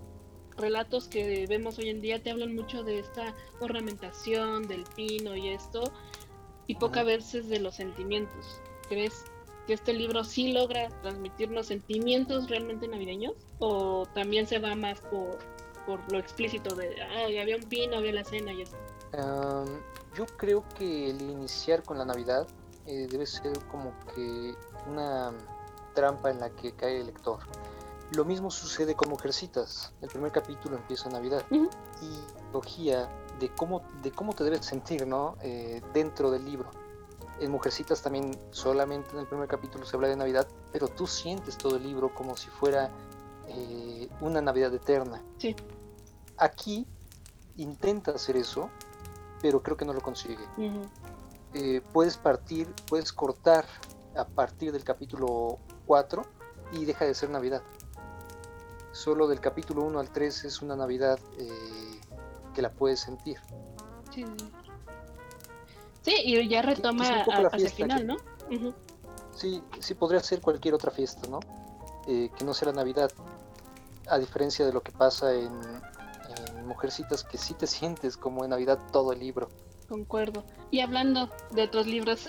relatos 0.57 1.07
que 1.07 1.45
vemos 1.47 1.77
hoy 1.77 1.89
en 1.89 2.01
día 2.01 2.21
te 2.21 2.31
hablan 2.31 2.55
mucho 2.55 2.83
de 2.83 2.99
esta 2.99 3.33
ornamentación, 3.61 4.67
del 4.67 4.83
pino 4.95 5.35
y 5.35 5.49
esto, 5.49 5.83
y 6.67 6.75
pocas 6.75 7.05
veces 7.05 7.47
de 7.47 7.59
los 7.59 7.75
sentimientos. 7.75 8.61
¿Crees 8.89 9.25
que 9.65 9.73
este 9.73 9.93
libro 9.93 10.23
sí 10.23 10.51
logra 10.51 10.89
transmitirnos 11.01 11.67
sentimientos 11.67 12.49
realmente 12.49 12.87
navideños? 12.87 13.35
¿O 13.59 14.05
también 14.13 14.47
se 14.47 14.59
va 14.59 14.75
más 14.75 14.99
por, 15.01 15.37
por 15.85 16.11
lo 16.11 16.19
explícito 16.19 16.75
de, 16.75 17.01
ay, 17.01 17.37
había 17.37 17.55
un 17.55 17.63
pino, 17.63 17.97
había 17.97 18.13
la 18.13 18.23
cena 18.23 18.51
y 18.51 18.63
eso? 18.63 18.77
Yo 20.17 20.25
creo 20.25 20.63
que 20.75 21.11
el 21.11 21.21
iniciar 21.21 21.83
con 21.83 21.99
la 21.99 22.05
Navidad 22.05 22.47
eh, 22.87 23.07
debe 23.07 23.27
ser 23.27 23.53
como 23.67 23.93
que 24.15 24.55
una 24.89 25.31
trampa 25.93 26.31
en 26.31 26.39
la 26.39 26.49
que 26.49 26.71
cae 26.71 27.01
el 27.01 27.05
lector. 27.05 27.39
Lo 28.13 28.25
mismo 28.25 28.49
sucede 28.49 28.95
con 28.95 29.09
Mujercitas. 29.09 29.93
El 30.01 30.09
primer 30.09 30.31
capítulo 30.31 30.77
empieza 30.77 31.07
en 31.07 31.13
Navidad. 31.13 31.45
Y 31.51 31.67
logía 32.51 33.07
de 33.39 33.49
cómo, 33.49 33.83
de 34.01 34.11
cómo 34.11 34.33
te 34.33 34.43
debes 34.43 34.65
sentir 34.65 35.05
¿no? 35.05 35.35
Eh, 35.41 35.81
dentro 35.93 36.31
del 36.31 36.45
libro. 36.45 36.71
En 37.39 37.51
Mujercitas 37.51 38.01
también 38.01 38.31
solamente 38.49 39.11
en 39.11 39.19
el 39.19 39.27
primer 39.27 39.47
capítulo 39.47 39.85
se 39.85 39.95
habla 39.95 40.07
de 40.07 40.15
Navidad, 40.15 40.47
pero 40.71 40.87
tú 40.87 41.05
sientes 41.05 41.57
todo 41.57 41.75
el 41.75 41.83
libro 41.83 42.11
como 42.15 42.35
si 42.35 42.49
fuera 42.49 42.89
eh, 43.47 44.09
una 44.21 44.41
Navidad 44.41 44.73
eterna. 44.73 45.21
Sí. 45.37 45.55
Aquí 46.37 46.87
intenta 47.57 48.11
hacer 48.11 48.37
eso, 48.37 48.71
pero 49.41 49.61
creo 49.61 49.77
que 49.77 49.85
no 49.85 49.93
lo 49.93 50.01
consigue. 50.01 50.45
Eh, 51.53 51.81
puedes 51.93 52.17
partir, 52.17 52.73
puedes 52.87 53.11
cortar 53.11 53.65
a 54.15 54.25
partir 54.25 54.71
del 54.71 54.83
capítulo 54.83 55.59
4 55.85 56.23
y 56.73 56.85
deja 56.85 57.05
de 57.05 57.13
ser 57.13 57.29
Navidad 57.29 57.61
solo 58.97 59.27
del 59.27 59.39
capítulo 59.39 59.83
1 59.83 59.99
al 59.99 60.09
3 60.09 60.45
es 60.45 60.61
una 60.61 60.75
Navidad 60.75 61.19
eh, 61.37 62.01
que 62.53 62.61
la 62.61 62.71
puedes 62.71 62.99
sentir. 62.99 63.37
Sí. 64.13 64.25
Sí, 66.01 66.15
y 66.23 66.49
ya 66.49 66.61
retoma 66.63 67.21
hacia 67.51 67.67
el 67.67 67.69
final, 67.69 68.07
¿no? 68.07 68.17
Sí, 69.35 69.61
sí 69.79 69.93
podría 69.93 70.21
ser 70.21 70.41
cualquier 70.41 70.73
otra 70.73 70.89
fiesta, 70.89 71.27
¿no? 71.29 71.39
Eh, 72.07 72.31
que 72.35 72.43
no 72.43 72.53
sea 72.53 72.69
la 72.69 72.73
Navidad, 72.73 73.11
a 74.09 74.17
diferencia 74.17 74.65
de 74.65 74.73
lo 74.73 74.81
que 74.81 74.91
pasa 74.91 75.33
en, 75.33 75.51
en 76.57 76.67
Mujercitas, 76.67 77.23
que 77.23 77.37
sí 77.37 77.53
te 77.53 77.67
sientes 77.67 78.17
como 78.17 78.43
en 78.43 78.51
Navidad 78.51 78.79
todo 78.91 79.13
el 79.13 79.19
libro. 79.19 79.49
Concuerdo. 79.87 80.43
Y 80.69 80.81
hablando 80.81 81.29
de 81.51 81.63
otros 81.63 81.87
libros, 81.87 82.27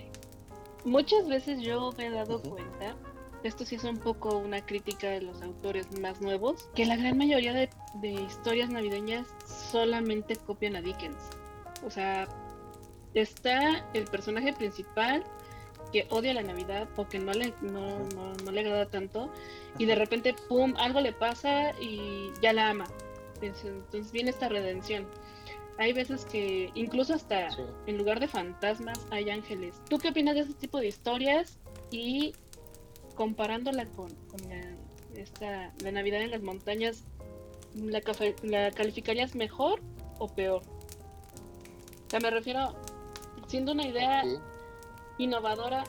muchas 0.84 1.28
veces 1.28 1.60
yo 1.60 1.92
me 1.98 2.06
he 2.06 2.10
dado 2.10 2.40
cuenta, 2.42 2.96
esto 3.42 3.64
sí 3.64 3.76
es 3.76 3.84
un 3.84 3.98
poco 3.98 4.36
una 4.38 4.64
crítica 4.64 5.08
de 5.08 5.22
los 5.22 5.42
autores 5.42 5.98
más 6.00 6.20
nuevos, 6.20 6.68
que 6.74 6.86
la 6.86 6.96
gran 6.96 7.18
mayoría 7.18 7.52
de, 7.52 7.70
historias 8.02 8.70
navideñas 8.70 9.26
solamente 9.70 10.36
copian 10.36 10.76
a 10.76 10.82
Dickens. 10.82 11.22
O 11.84 11.90
sea, 11.90 12.28
está 13.14 13.86
el 13.94 14.04
personaje 14.04 14.52
principal 14.52 15.24
que 15.92 16.06
odia 16.10 16.34
la 16.34 16.42
Navidad 16.42 16.88
o 16.96 17.08
que 17.08 17.18
no 17.18 17.32
le, 17.32 17.52
no, 17.62 17.98
no, 18.44 18.50
le 18.50 18.60
agrada 18.60 18.86
tanto 18.86 19.30
y 19.78 19.86
de 19.86 19.96
repente, 19.96 20.34
¡pum!, 20.48 20.74
algo 20.78 21.00
le 21.00 21.12
pasa 21.12 21.72
y 21.80 22.30
ya 22.40 22.52
la 22.52 22.70
ama. 22.70 22.84
Entonces 23.42 24.12
viene 24.12 24.30
esta 24.30 24.48
redención 24.48 25.06
hay 25.80 25.94
veces 25.94 26.26
que 26.26 26.70
incluso 26.74 27.14
hasta 27.14 27.48
en 27.86 27.96
lugar 27.96 28.20
de 28.20 28.28
fantasmas 28.28 29.06
hay 29.10 29.30
ángeles. 29.30 29.80
¿Tú 29.88 29.96
qué 29.96 30.10
opinas 30.10 30.34
de 30.34 30.42
ese 30.42 30.52
tipo 30.52 30.78
de 30.78 30.88
historias? 30.88 31.58
Y 31.90 32.34
comparándola 33.14 33.86
con, 33.86 34.10
la, 34.46 34.60
esta, 35.18 35.72
la 35.82 35.90
Navidad 35.90 36.20
en 36.20 36.32
las 36.32 36.42
montañas, 36.42 37.04
¿la, 37.74 38.02
¿la 38.42 38.70
calificarías 38.72 39.34
mejor 39.34 39.80
o 40.18 40.28
peor? 40.28 40.60
O 42.06 42.10
sea, 42.10 42.20
me 42.20 42.28
refiero, 42.28 42.74
siendo 43.46 43.72
una 43.72 43.86
idea 43.86 44.22
innovadora, 45.16 45.84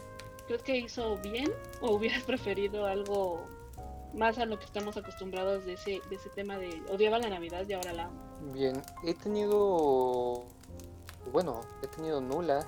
¿crees 0.48 0.63
que 0.63 0.77
hizo 0.77 1.17
bien 1.17 1.51
o 1.81 1.91
hubieras 1.91 2.24
preferido 2.25 2.86
algo 2.86 3.43
más 4.13 4.37
a 4.37 4.45
lo 4.45 4.59
que 4.59 4.65
estamos 4.65 4.97
acostumbrados 4.97 5.65
de 5.65 5.73
ese, 5.73 6.01
de 6.09 6.15
ese 6.15 6.29
tema 6.29 6.57
de 6.57 6.83
odiaba 6.89 7.19
la 7.19 7.29
Navidad 7.29 7.65
y 7.67 7.73
ahora 7.73 7.93
la 7.93 8.05
amo? 8.05 8.19
Bien, 8.53 8.81
he 9.03 9.13
tenido, 9.13 10.43
bueno, 11.31 11.61
he 11.81 11.87
tenido 11.87 12.21
nula 12.21 12.67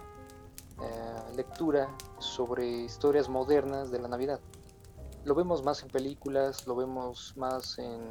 eh, 0.81 1.35
lectura 1.35 1.95
sobre 2.19 2.67
historias 2.67 3.29
modernas 3.29 3.91
de 3.91 4.00
la 4.00 4.07
Navidad. 4.07 4.39
Lo 5.25 5.35
vemos 5.35 5.63
más 5.63 5.81
en 5.83 5.89
películas, 5.89 6.67
lo 6.67 6.75
vemos 6.75 7.33
más 7.38 7.77
en 7.79 8.01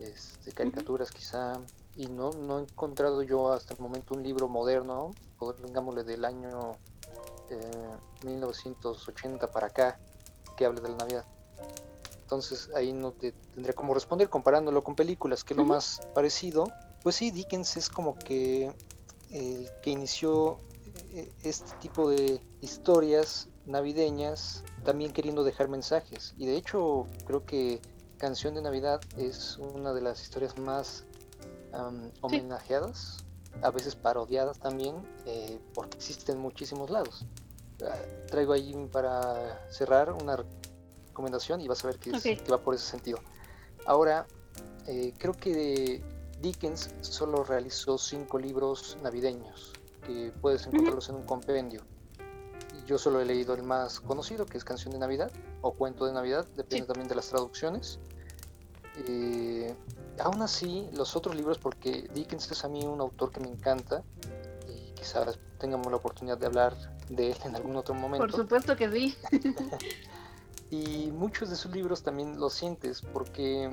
este, 0.00 0.52
caricaturas 0.52 1.10
quizá, 1.10 1.60
y 1.96 2.06
no, 2.06 2.30
no 2.30 2.58
he 2.58 2.62
encontrado 2.62 3.22
yo 3.22 3.52
hasta 3.52 3.74
el 3.74 3.80
momento 3.80 4.14
un 4.14 4.22
libro 4.22 4.48
moderno, 4.48 5.10
pongámosle 5.38 6.04
del 6.04 6.24
año 6.24 6.72
1980 8.24 9.44
eh, 9.44 9.48
para 9.52 9.66
acá, 9.66 9.98
que 10.56 10.64
hable 10.64 10.80
de 10.80 10.88
la 10.90 10.96
Navidad. 10.96 11.24
Entonces 12.28 12.68
ahí 12.74 12.92
no 12.92 13.12
te 13.12 13.32
tendría 13.54 13.72
como 13.72 13.94
responder 13.94 14.28
comparándolo 14.28 14.84
con 14.84 14.94
películas, 14.94 15.44
que 15.44 15.54
es 15.54 15.56
lo 15.56 15.64
más 15.64 16.02
parecido. 16.14 16.70
Pues 17.02 17.16
sí, 17.16 17.30
Dickens 17.30 17.78
es 17.78 17.88
como 17.88 18.18
que 18.18 18.70
el 19.30 19.70
que 19.82 19.88
inició 19.88 20.58
eh, 21.14 21.32
este 21.42 21.74
tipo 21.80 22.10
de 22.10 22.42
historias 22.60 23.48
navideñas, 23.64 24.62
también 24.84 25.14
queriendo 25.14 25.42
dejar 25.42 25.70
mensajes. 25.70 26.34
Y 26.36 26.44
de 26.44 26.58
hecho 26.58 27.06
creo 27.24 27.46
que 27.46 27.80
Canción 28.18 28.54
de 28.54 28.60
Navidad 28.60 29.00
es 29.16 29.56
una 29.56 29.94
de 29.94 30.02
las 30.02 30.20
historias 30.20 30.58
más 30.58 31.04
homenajeadas, 32.20 33.24
a 33.62 33.70
veces 33.70 33.94
parodiadas 33.94 34.58
también, 34.58 34.96
eh, 35.24 35.58
porque 35.72 35.96
existen 35.96 36.36
en 36.36 36.42
muchísimos 36.42 36.90
lados. 36.90 37.24
Ah, 37.82 37.94
traigo 38.26 38.52
ahí 38.52 38.74
para 38.92 39.66
cerrar 39.70 40.12
una 40.12 40.44
recomendación 41.18 41.60
y 41.60 41.66
vas 41.66 41.84
a 41.84 41.88
ver 41.88 41.98
que, 41.98 42.12
va 42.50 42.58
por 42.58 42.74
ese 42.74 42.86
sentido. 42.86 43.18
Ahora, 43.86 44.26
eh, 44.86 45.12
creo 45.18 45.34
que 45.34 46.00
Dickens 46.40 46.90
solo 47.00 47.42
realizó 47.42 47.98
cinco 47.98 48.38
libros 48.38 48.96
navideños 49.02 49.72
que 50.06 50.32
puedes 50.40 50.66
encontrarlos 50.66 51.08
en 51.08 51.16
un 51.16 51.24
compendio. 51.24 51.82
Yo 52.86 52.98
solo 52.98 53.20
he 53.20 53.24
leído 53.24 53.54
el 53.54 53.64
más 53.64 54.00
conocido, 54.00 54.46
que 54.46 54.56
es 54.56 54.64
Canción 54.64 54.92
de 54.92 54.98
Navidad 54.98 55.30
o 55.60 55.72
Cuento 55.72 56.06
de 56.06 56.12
Navidad, 56.12 56.46
depende 56.56 56.86
también 56.86 57.08
de 57.08 57.16
las 57.16 57.28
traducciones. 57.28 57.98
Eh, 59.06 59.74
aún 60.20 60.40
así, 60.40 60.88
los 60.94 61.16
otros 61.16 61.34
libros, 61.34 61.58
porque 61.58 62.08
Dickens 62.14 62.50
es 62.50 62.64
a 62.64 62.68
mí 62.68 62.86
un 62.86 63.00
autor 63.00 63.30
que 63.30 63.40
me 63.40 63.48
encanta 63.48 64.02
y 64.68 64.92
quizás 64.92 65.38
tengamos 65.58 65.88
la 65.88 65.96
oportunidad 65.96 66.38
de 66.38 66.46
hablar 66.46 66.74
de 67.08 67.32
él 67.32 67.36
en 67.44 67.56
algún 67.56 67.76
otro 67.76 67.94
momento. 67.94 68.24
Por 68.26 68.32
supuesto 68.32 68.76
que 68.76 68.90
sí. 68.90 69.16
Y 70.70 71.10
muchos 71.12 71.50
de 71.50 71.56
sus 71.56 71.74
libros 71.74 72.02
también 72.02 72.38
lo 72.38 72.50
sientes 72.50 73.00
porque 73.00 73.70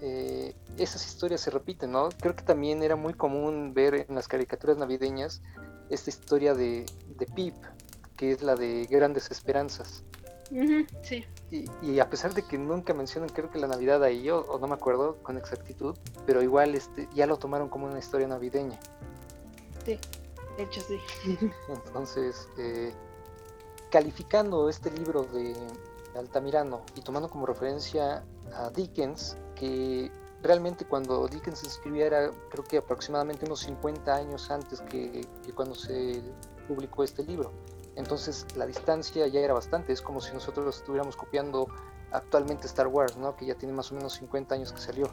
eh, 0.00 0.54
esas 0.76 1.06
historias 1.06 1.40
se 1.40 1.50
repiten, 1.50 1.92
¿no? 1.92 2.08
Creo 2.20 2.36
que 2.36 2.44
también 2.44 2.82
era 2.82 2.94
muy 2.94 3.14
común 3.14 3.74
ver 3.74 4.06
en 4.08 4.14
las 4.14 4.28
caricaturas 4.28 4.76
navideñas 4.76 5.42
esta 5.90 6.10
historia 6.10 6.54
de, 6.54 6.86
de 7.16 7.26
Pip, 7.26 7.54
que 8.16 8.32
es 8.32 8.42
la 8.42 8.54
de 8.54 8.86
Grandes 8.90 9.30
Esperanzas. 9.30 10.02
sí. 11.02 11.24
Y, 11.82 12.00
a 12.00 12.10
pesar 12.10 12.34
de 12.34 12.42
que 12.42 12.58
nunca 12.58 12.94
mencionan, 12.94 13.28
creo 13.28 13.48
que 13.48 13.60
la 13.60 13.68
Navidad 13.68 14.02
ahí, 14.02 14.28
o, 14.28 14.58
no 14.58 14.66
me 14.66 14.74
acuerdo 14.74 15.22
con 15.22 15.36
exactitud, 15.38 15.96
pero 16.26 16.42
igual 16.42 16.74
este, 16.74 17.08
ya 17.14 17.26
lo 17.26 17.36
tomaron 17.36 17.68
como 17.68 17.86
una 17.86 17.98
historia 17.98 18.26
navideña. 18.26 18.78
Sí, 19.84 19.98
de 20.56 20.62
hecho 20.62 20.80
sí. 20.80 20.98
Entonces, 21.68 22.48
eh, 22.58 22.92
calificando 23.90 24.68
este 24.68 24.90
libro 24.90 25.22
de 25.22 25.54
Altamirano 26.14 26.82
y 26.94 27.00
tomando 27.00 27.28
como 27.28 27.46
referencia 27.46 28.24
a 28.54 28.70
Dickens, 28.70 29.36
que 29.54 30.10
realmente 30.42 30.84
cuando 30.84 31.26
Dickens 31.26 31.62
escribía 31.64 32.06
era 32.06 32.30
creo 32.50 32.64
que 32.64 32.78
aproximadamente 32.78 33.46
unos 33.46 33.60
50 33.60 34.14
años 34.14 34.50
antes 34.50 34.80
que, 34.82 35.26
cuando 35.54 35.74
se 35.74 36.22
publicó 36.68 37.04
este 37.04 37.24
libro. 37.24 37.52
Entonces 37.96 38.46
la 38.56 38.66
distancia 38.66 39.26
ya 39.26 39.40
era 39.40 39.54
bastante, 39.54 39.92
es 39.92 40.02
como 40.02 40.20
si 40.20 40.32
nosotros 40.32 40.76
estuviéramos 40.76 41.16
copiando 41.16 41.68
actualmente 42.12 42.66
Star 42.66 42.88
Wars, 42.88 43.16
¿no? 43.16 43.36
que 43.36 43.46
ya 43.46 43.54
tiene 43.54 43.74
más 43.74 43.90
o 43.92 43.94
menos 43.94 44.14
50 44.14 44.54
años 44.54 44.72
que 44.72 44.80
salió. 44.80 45.10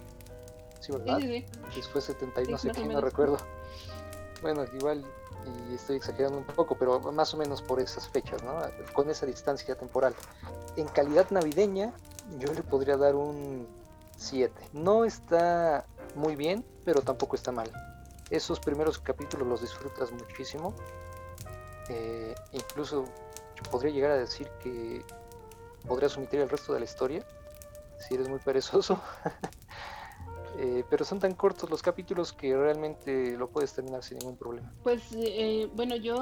Sí, 0.79 0.91
¿verdad? 0.91 1.20
Sí, 1.20 1.46
Después 1.75 2.05
70 2.05 2.41
y 2.41 2.48
no 2.48 2.58
sé 2.58 2.72
qué, 2.72 2.86
no 2.86 3.01
recuerdo. 3.01 3.38
Bueno, 4.41 4.65
igual 4.74 5.05
y 5.69 5.75
estoy 5.75 5.98
exagerando 5.98 6.38
un 6.38 6.45
poco, 6.45 6.75
pero 6.75 7.00
más 7.12 7.33
o 7.33 7.38
menos 7.38 7.62
por 7.62 7.79
esas 7.79 8.07
fechas, 8.07 8.43
¿no? 8.43 8.60
con 8.93 9.10
esa 9.10 9.25
distancia 9.25 9.75
temporal. 9.75 10.13
En 10.75 10.88
calidad 10.88 11.29
navideña, 11.31 11.93
yo 12.38 12.53
le 12.53 12.62
podría 12.62 12.98
dar 12.98 13.15
un 13.15 13.67
7. 14.17 14.53
No 14.74 15.05
está 15.05 15.86
muy 16.15 16.36
bien, 16.36 16.65
pero 16.86 17.01
tampoco 17.01 17.36
está 17.36 17.51
mal. 17.51 17.71
Esos 18.29 18.60
primeros 18.60 19.00
capítulos 19.00 19.48
los 19.48 19.62
disfrutas 19.62 20.12
muchísimo. 20.12 20.74
Eh, 21.89 22.36
incluso 22.51 23.05
podría 23.71 23.91
llegar 23.91 24.12
a 24.12 24.17
decir 24.17 24.50
que 24.62 25.03
podrías 25.88 26.15
omitir 26.17 26.39
el 26.39 26.50
resto 26.50 26.74
de 26.74 26.79
la 26.79 26.86
historia 26.86 27.25
si 28.00 28.15
eres 28.15 28.29
muy 28.29 28.39
perezoso. 28.39 29.00
Eh, 30.58 30.84
pero 30.89 31.05
son 31.05 31.20
tan 31.20 31.34
cortos 31.34 31.70
los 31.70 31.81
capítulos 31.81 32.34
que 32.34 32.55
realmente 32.55 33.38
lo 33.38 33.50
puedes 33.50 33.74
terminar 33.74 34.03
sin 34.03 34.17
ningún 34.20 34.36
problema. 34.36 34.72
Pues 34.84 35.01
eh, 35.13 35.70
bueno, 35.75 35.96
yo 35.96 36.15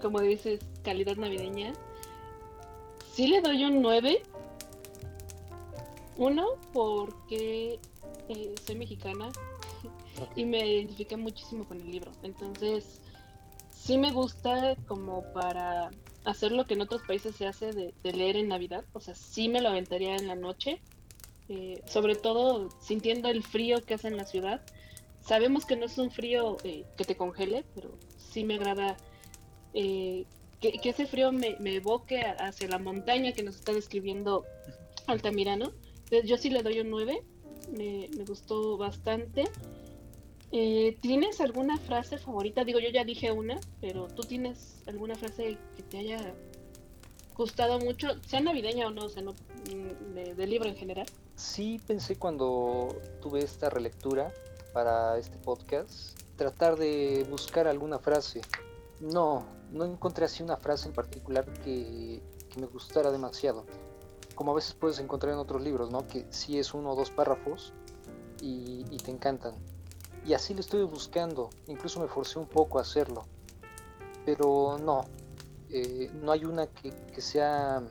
como 0.00 0.20
dices, 0.20 0.60
calidad 0.82 1.16
navideña, 1.16 1.72
sí 3.12 3.28
le 3.28 3.40
doy 3.40 3.64
un 3.64 3.82
9. 3.82 4.22
Uno, 6.16 6.46
porque 6.72 7.78
eh, 8.28 8.54
soy 8.66 8.76
mexicana 8.76 9.30
y 10.36 10.44
me 10.44 10.66
identifiqué 10.66 11.16
muchísimo 11.16 11.64
con 11.64 11.80
el 11.80 11.90
libro. 11.90 12.10
Entonces, 12.22 13.00
sí 13.70 13.96
me 13.96 14.12
gusta 14.12 14.76
como 14.86 15.22
para 15.32 15.90
hacer 16.24 16.52
lo 16.52 16.66
que 16.66 16.74
en 16.74 16.82
otros 16.82 17.02
países 17.06 17.36
se 17.36 17.46
hace 17.46 17.72
de, 17.72 17.94
de 18.02 18.12
leer 18.12 18.36
en 18.36 18.48
Navidad. 18.48 18.84
O 18.92 19.00
sea, 19.00 19.14
sí 19.14 19.48
me 19.48 19.62
lo 19.62 19.70
aventaría 19.70 20.16
en 20.16 20.26
la 20.26 20.34
noche 20.34 20.82
eh, 21.52 21.82
sobre 21.84 22.14
todo 22.14 22.68
sintiendo 22.80 23.28
el 23.28 23.42
frío 23.42 23.82
que 23.84 23.94
hace 23.94 24.06
en 24.06 24.16
la 24.16 24.24
ciudad. 24.24 24.62
Sabemos 25.20 25.66
que 25.66 25.74
no 25.74 25.86
es 25.86 25.98
un 25.98 26.12
frío 26.12 26.58
eh, 26.62 26.84
que 26.96 27.04
te 27.04 27.16
congele, 27.16 27.64
pero 27.74 27.90
sí 28.16 28.44
me 28.44 28.54
agrada 28.54 28.96
eh, 29.74 30.26
que, 30.60 30.78
ese 30.84 31.06
frío 31.06 31.32
me, 31.32 31.56
evoque 31.74 32.20
hacia 32.20 32.68
la 32.68 32.78
montaña 32.78 33.32
que 33.32 33.42
nos 33.42 33.56
está 33.56 33.72
describiendo 33.72 34.44
Altamirano. 35.08 35.72
yo 36.24 36.36
sí 36.36 36.50
le 36.50 36.62
doy 36.62 36.80
un 36.80 36.90
9, 36.90 37.20
me, 37.76 38.08
gustó 38.24 38.76
bastante. 38.76 39.42
¿Tienes 40.52 41.40
alguna 41.40 41.78
frase 41.78 42.18
favorita? 42.18 42.62
Digo, 42.62 42.78
yo 42.78 42.90
ya 42.90 43.02
dije 43.02 43.32
una, 43.32 43.58
pero 43.80 44.06
tú 44.06 44.22
tienes 44.22 44.84
alguna 44.86 45.16
frase 45.16 45.58
que 45.76 45.82
te 45.82 45.98
haya 45.98 46.32
gustado 47.34 47.80
mucho, 47.80 48.22
sea 48.22 48.38
navideña 48.38 48.86
o 48.86 48.90
no, 48.90 49.06
o 49.06 49.08
sea, 49.08 49.22
no, 49.22 49.32
mm, 49.32 50.14
de 50.36 50.46
libro 50.46 50.68
en 50.68 50.76
general 50.76 51.06
sí 51.40 51.80
pensé 51.86 52.16
cuando 52.16 52.88
tuve 53.22 53.40
esta 53.40 53.70
relectura 53.70 54.32
para 54.74 55.16
este 55.18 55.38
podcast 55.38 56.20
tratar 56.36 56.76
de 56.76 57.26
buscar 57.30 57.66
alguna 57.66 57.98
frase. 57.98 58.42
No, 59.00 59.46
no 59.72 59.84
encontré 59.86 60.26
así 60.26 60.42
una 60.42 60.56
frase 60.58 60.88
en 60.88 60.94
particular 60.94 61.46
que, 61.64 62.22
me 62.58 62.66
gustara 62.66 63.10
demasiado. 63.10 63.64
Como 64.34 64.52
a 64.52 64.54
veces 64.54 64.74
puedes 64.74 64.98
encontrar 64.98 65.32
en 65.32 65.38
otros 65.38 65.62
libros, 65.62 65.90
¿no? 65.90 66.06
Que 66.06 66.26
sí 66.30 66.58
es 66.58 66.74
uno 66.74 66.90
o 66.90 66.96
dos 66.96 67.10
párrafos 67.10 67.72
y, 68.42 68.84
y 68.90 68.96
te 68.98 69.10
encantan. 69.10 69.54
Y 70.26 70.34
así 70.34 70.52
lo 70.52 70.60
estuve 70.60 70.84
buscando, 70.84 71.48
incluso 71.68 72.00
me 72.00 72.08
forcé 72.08 72.38
un 72.38 72.46
poco 72.46 72.78
a 72.78 72.82
hacerlo. 72.82 73.24
Pero 74.26 74.78
no, 74.78 75.02
eh, 75.70 76.10
no 76.12 76.32
hay 76.32 76.44
una 76.44 76.66
que, 76.66 76.90
que, 76.90 77.20
sea 77.20 77.82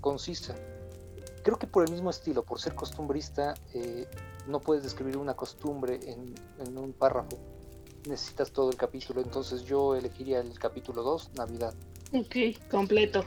concisa. 0.00 0.54
Creo 1.44 1.58
que 1.58 1.66
por 1.66 1.84
el 1.84 1.92
mismo 1.92 2.08
estilo, 2.08 2.42
por 2.42 2.58
ser 2.58 2.74
costumbrista, 2.74 3.52
eh, 3.74 4.08
no 4.48 4.60
puedes 4.60 4.82
describir 4.82 5.18
una 5.18 5.34
costumbre 5.34 6.00
en, 6.06 6.34
en, 6.58 6.78
un 6.78 6.94
párrafo. 6.94 7.38
Necesitas 8.08 8.50
todo 8.50 8.70
el 8.70 8.76
capítulo, 8.76 9.20
entonces 9.20 9.62
yo 9.64 9.94
elegiría 9.94 10.40
el 10.40 10.58
capítulo 10.58 11.02
2, 11.02 11.32
Navidad. 11.36 11.74
Ok, 12.14 12.58
completo. 12.70 13.24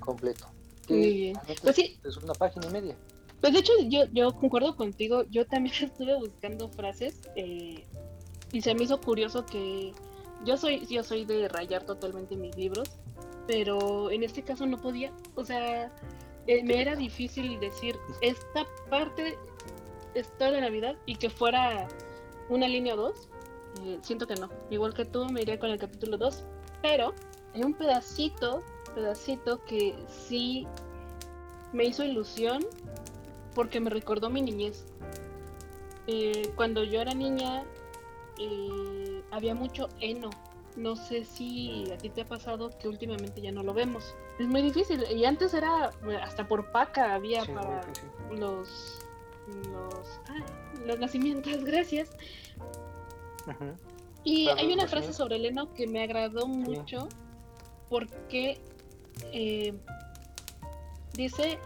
Completo. 0.00 0.46
Muy 0.88 1.12
bien. 1.12 1.38
Pues 1.62 1.76
sí. 1.76 2.00
Es 2.02 2.16
una 2.16 2.32
página 2.32 2.66
y 2.68 2.70
media. 2.70 2.96
Pues 3.42 3.52
de 3.52 3.58
hecho 3.58 3.72
yo, 3.84 4.06
yo 4.12 4.34
concuerdo 4.34 4.74
contigo, 4.74 5.24
yo 5.24 5.46
también 5.46 5.74
estuve 5.82 6.16
buscando 6.16 6.70
frases 6.70 7.20
eh, 7.36 7.84
y 8.50 8.62
se 8.62 8.74
me 8.74 8.84
hizo 8.84 8.98
curioso 8.98 9.44
que 9.44 9.92
yo 10.46 10.56
soy, 10.56 10.86
yo 10.86 11.04
soy 11.04 11.26
de 11.26 11.48
rayar 11.48 11.84
totalmente 11.84 12.34
mis 12.34 12.56
libros, 12.56 12.88
pero 13.46 14.10
en 14.10 14.22
este 14.22 14.42
caso 14.42 14.66
no 14.66 14.80
podía, 14.80 15.12
o 15.34 15.44
sea, 15.44 15.92
eh, 16.48 16.64
me 16.64 16.80
era 16.80 16.96
difícil 16.96 17.60
decir 17.60 17.96
esta 18.20 18.66
parte 18.90 19.38
está 20.14 20.50
de 20.50 20.60
Navidad 20.60 20.96
y 21.06 21.16
que 21.16 21.30
fuera 21.30 21.86
una 22.48 22.66
línea 22.66 22.94
o 22.94 22.96
dos, 22.96 23.28
eh, 23.84 23.98
siento 24.02 24.26
que 24.26 24.34
no, 24.34 24.48
igual 24.70 24.94
que 24.94 25.04
tú 25.04 25.26
me 25.26 25.42
iría 25.42 25.58
con 25.58 25.70
el 25.70 25.78
capítulo 25.78 26.16
2, 26.16 26.44
pero 26.82 27.14
hay 27.54 27.62
un 27.62 27.74
pedacito, 27.74 28.62
pedacito 28.94 29.64
que 29.64 29.94
sí 30.08 30.66
me 31.72 31.84
hizo 31.84 32.04
ilusión 32.04 32.66
porque 33.54 33.80
me 33.80 33.90
recordó 33.90 34.30
mi 34.30 34.42
niñez. 34.42 34.86
Eh, 36.06 36.50
cuando 36.56 36.82
yo 36.84 37.00
era 37.00 37.12
niña 37.12 37.64
eh, 38.38 39.22
había 39.30 39.54
mucho 39.54 39.88
heno. 40.00 40.30
No 40.78 40.94
sé 40.94 41.24
si 41.24 41.90
a 41.92 41.98
ti 41.98 42.08
te 42.08 42.20
ha 42.20 42.24
pasado 42.24 42.70
que 42.78 42.86
últimamente 42.88 43.40
ya 43.40 43.50
no 43.50 43.64
lo 43.64 43.74
vemos. 43.74 44.14
Es 44.38 44.46
muy 44.46 44.62
difícil. 44.62 45.04
Y 45.10 45.24
antes 45.24 45.52
era 45.52 45.90
hasta 46.22 46.46
por 46.46 46.70
paca 46.70 47.14
había 47.14 47.44
Sí, 47.44 47.52
para 47.52 47.82
los 48.30 49.00
los, 49.72 50.20
los 50.86 50.98
nacimientos. 51.00 51.52
Gracias. 51.64 52.10
Y 54.22 54.48
hay 54.48 54.72
una 54.72 54.86
frase 54.86 55.12
sobre 55.12 55.36
el 55.36 55.46
heno 55.46 55.72
que 55.74 55.86
me 55.86 56.02
agradó 56.02 56.46
mucho 56.46 57.08
porque 57.88 58.60
eh, 59.32 59.74
dice, 61.14 61.58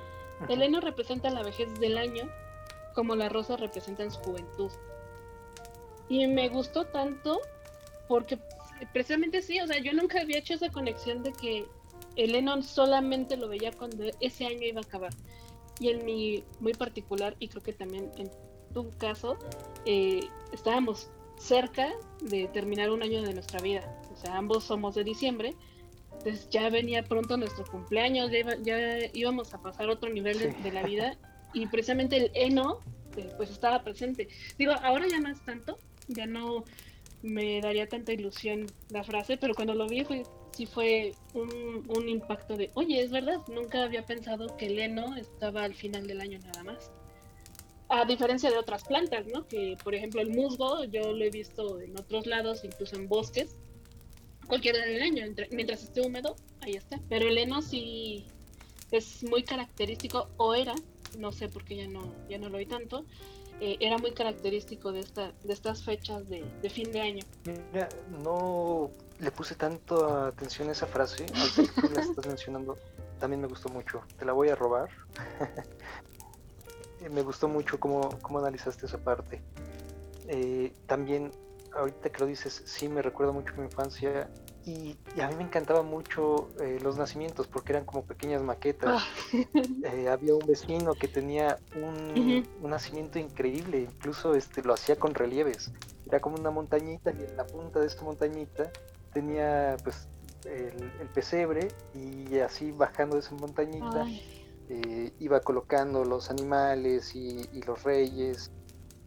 el 0.49 0.55
Ujú. 0.55 0.63
heno 0.63 0.81
representa 0.81 1.29
la 1.31 1.43
vejez 1.43 1.69
del 1.81 1.99
año 1.99 2.31
como 2.95 3.15
la 3.17 3.29
rosa 3.29 3.57
representa 3.57 4.05
en 4.05 4.11
su 4.11 4.21
juventud. 4.21 4.71
Y 6.09 6.27
me 6.29 6.49
gustó 6.49 6.85
tanto 6.87 7.41
porque 8.07 8.39
precisamente 8.93 9.43
sí, 9.43 9.61
o 9.61 9.67
sea, 9.67 9.79
yo 9.81 9.93
nunca 9.93 10.21
había 10.21 10.39
hecho 10.39 10.55
esa 10.55 10.71
conexión 10.71 11.23
de 11.23 11.33
que 11.33 11.67
el 12.17 12.35
heno 12.35 12.63
solamente 12.63 13.37
lo 13.37 13.49
veía 13.49 13.73
cuando 13.73 14.05
ese 14.21 14.47
año 14.47 14.63
iba 14.63 14.81
a 14.81 14.85
acabar. 14.85 15.13
Y 15.81 15.89
en 15.89 16.05
mi 16.05 16.45
muy 16.61 16.75
particular, 16.75 17.37
y 17.39 17.49
creo 17.49 17.63
que 17.63 17.73
también 17.73 18.11
en 18.17 18.31
tu 18.75 18.91
caso, 18.99 19.37
eh, 19.87 20.21
estábamos 20.53 21.11
cerca 21.39 21.89
de 22.21 22.47
terminar 22.49 22.91
un 22.91 23.03
año 23.03 23.23
de 23.23 23.35
nuestra 23.35 23.61
vida. 23.61 24.01
O 24.13 24.17
sea, 24.17 24.37
ambos 24.37 24.65
somos 24.65 24.95
de 24.95 25.05
diciembre. 25.05 25.55
Entonces 26.19 26.49
ya 26.51 26.69
venía 26.71 27.03
pronto 27.03 27.37
nuestro 27.37 27.65
cumpleaños, 27.65 28.31
ya, 28.31 28.39
iba- 28.39 28.57
ya 28.63 28.99
íbamos 29.13 29.53
a 29.55 29.61
pasar 29.61 29.89
otro 29.89 30.09
nivel 30.09 30.55
de, 30.63 30.73
la 30.73 30.85
vida 30.85 31.17
y 31.53 31.67
precisamente 31.67 32.17
el 32.17 32.31
heno 32.35 32.79
eh, 33.17 33.33
pues 33.37 33.51
estaba 33.51 33.83
presente. 33.83 34.29
Digo, 34.57 34.73
ahora 34.83 35.07
ya 35.09 35.19
no 35.19 35.31
es 35.31 35.45
tanto, 35.45 35.79
ya 36.07 36.27
no 36.27 36.65
me 37.23 37.61
daría 37.61 37.89
tanta 37.89 38.13
ilusión 38.13 38.67
la 38.91 39.05
frase, 39.05 39.37
pero 39.37 39.55
cuando 39.55 39.75
lo 39.75 39.87
vi 39.87 40.05
fue, 40.05 40.25
sí 40.53 40.67
fue 40.67 41.15
un, 41.35 41.85
un 41.89 42.09
impacto 42.09 42.57
de, 42.57 42.71
oye, 42.75 43.03
es 43.03 43.11
verdad, 43.11 43.41
nunca 43.49 43.85
había 43.85 44.05
pensado 44.05 44.57
que 44.57 44.67
el 44.67 44.79
heno 44.79 45.17
estaba 45.17 45.65
al 45.65 45.75
final 45.75 46.07
del 46.07 46.21
año 46.21 46.39
nada 46.41 46.65
más. 46.65 46.91
A 47.89 48.05
diferencia 48.07 48.51
de 48.51 48.57
otras 48.57 48.85
plantas, 48.85 49.27
¿no? 49.27 49.47
Que 49.47 49.77
por 49.85 49.95
ejemplo 49.95 50.21
el 50.21 50.31
musgo 50.31 50.85
yo 50.85 51.13
lo 51.13 51.25
he 51.25 51.31
visto 51.31 51.81
en 51.81 51.99
otros 51.99 52.27
lados, 52.27 52.65
incluso 52.65 52.97
en 52.97 53.07
bosques, 53.07 53.57
cualquier 54.47 54.77
día 54.77 54.87
del 54.87 55.03
año, 55.03 55.35
mientras 55.51 55.83
esté 55.83 56.01
húmedo, 56.01 56.37
ahí 56.61 56.73
está. 56.73 57.01
Pero 57.09 57.29
el 57.29 57.39
heno 57.39 57.63
sí 57.63 58.25
es 58.91 59.23
muy 59.25 59.43
característico, 59.43 60.29
o 60.37 60.55
era, 60.55 60.75
no 61.19 61.33
sé 61.33 61.49
por 61.49 61.65
qué 61.65 61.77
ya 61.77 61.89
no, 61.89 62.15
ya 62.29 62.39
no 62.39 62.49
lo 62.49 62.59
vi 62.59 62.67
tanto, 62.67 63.05
eh, 63.65 63.77
era 63.79 63.97
muy 63.97 64.11
característico 64.11 64.91
de, 64.91 64.99
esta, 64.99 65.31
de 65.45 65.53
estas 65.53 65.85
fechas 65.85 66.29
de, 66.29 66.45
de 66.61 66.69
fin 66.69 66.91
de 66.91 67.01
año. 67.01 67.25
Mira, 67.73 67.89
no 68.25 68.91
le 69.21 69.31
puse 69.31 69.55
tanto 69.55 70.05
atención 70.27 70.69
a 70.69 70.73
esa 70.73 70.89
frase, 70.89 71.27
ahorita 71.33 71.73
que 71.73 71.81
tú 71.81 71.95
la 71.95 72.01
estás 72.01 72.27
mencionando, 72.27 72.77
también 73.21 73.41
me 73.41 73.47
gustó 73.47 73.69
mucho. 73.69 74.03
Te 74.19 74.25
la 74.25 74.33
voy 74.33 74.49
a 74.49 74.57
robar. 74.57 74.89
Me 77.11 77.23
gustó 77.23 77.49
mucho 77.49 77.81
cómo, 77.81 78.11
cómo 78.21 78.39
analizaste 78.39 78.87
esa 78.87 78.99
parte. 78.99 79.43
Eh, 80.29 80.73
también, 80.87 81.33
ahorita 81.75 82.11
que 82.11 82.21
lo 82.21 82.27
dices, 82.27 82.63
sí 82.65 82.89
me 82.89 83.03
recuerda 83.03 83.33
mucho 83.33 83.53
mi 83.57 83.65
infancia 83.65 84.31
y, 84.65 84.97
y 85.17 85.21
a 85.21 85.29
mí 85.29 85.35
me 85.37 85.45
encantaba 85.45 85.83
mucho 85.83 86.49
eh, 86.61 86.79
los 86.83 86.97
nacimientos 86.97 87.47
porque 87.47 87.73
eran 87.73 87.85
como 87.85 88.05
pequeñas 88.05 88.43
maquetas. 88.43 89.03
Ah, 89.03 89.07
Eh, 89.85 90.09
había 90.09 90.35
un 90.35 90.47
vecino 90.47 90.95
que 90.95 91.09
tenía 91.09 91.59
un, 91.75 92.47
nacimiento 92.63 93.19
increíble, 93.19 93.81
incluso 93.81 94.35
este, 94.35 94.63
lo 94.63 94.75
hacía 94.75 94.97
con 94.97 95.15
relieves. 95.15 95.73
Era 96.07 96.21
como 96.21 96.37
una 96.37 96.51
montañita 96.51 97.13
y 97.13 97.25
en 97.25 97.37
la 97.37 97.47
punta 97.47 97.81
de 97.81 97.87
esta 97.87 98.03
montañita 98.05 98.71
tenía 99.13 99.77
pues 99.83 100.09
el, 100.45 100.91
el 101.01 101.09
pesebre 101.13 101.69
y 101.95 102.39
así 102.39 102.71
bajando 102.71 103.17
de 103.17 103.21
esa 103.21 103.35
montañita 103.35 104.07
eh, 104.69 105.13
iba 105.19 105.41
colocando 105.41 106.05
los 106.05 106.31
animales 106.31 107.15
y, 107.15 107.49
y 107.53 107.63
los 107.63 107.83
reyes. 107.83 108.51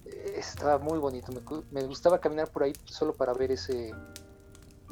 Eh, 0.06 0.36
estaba 0.38 0.78
muy 0.78 1.00
bonito, 1.00 1.32
me, 1.32 1.42
me 1.72 1.88
gustaba 1.88 2.20
caminar 2.20 2.52
por 2.52 2.64
ahí 2.64 2.74
solo 2.86 3.14
para 3.14 3.34
ver 3.34 3.52
ese, 3.52 3.92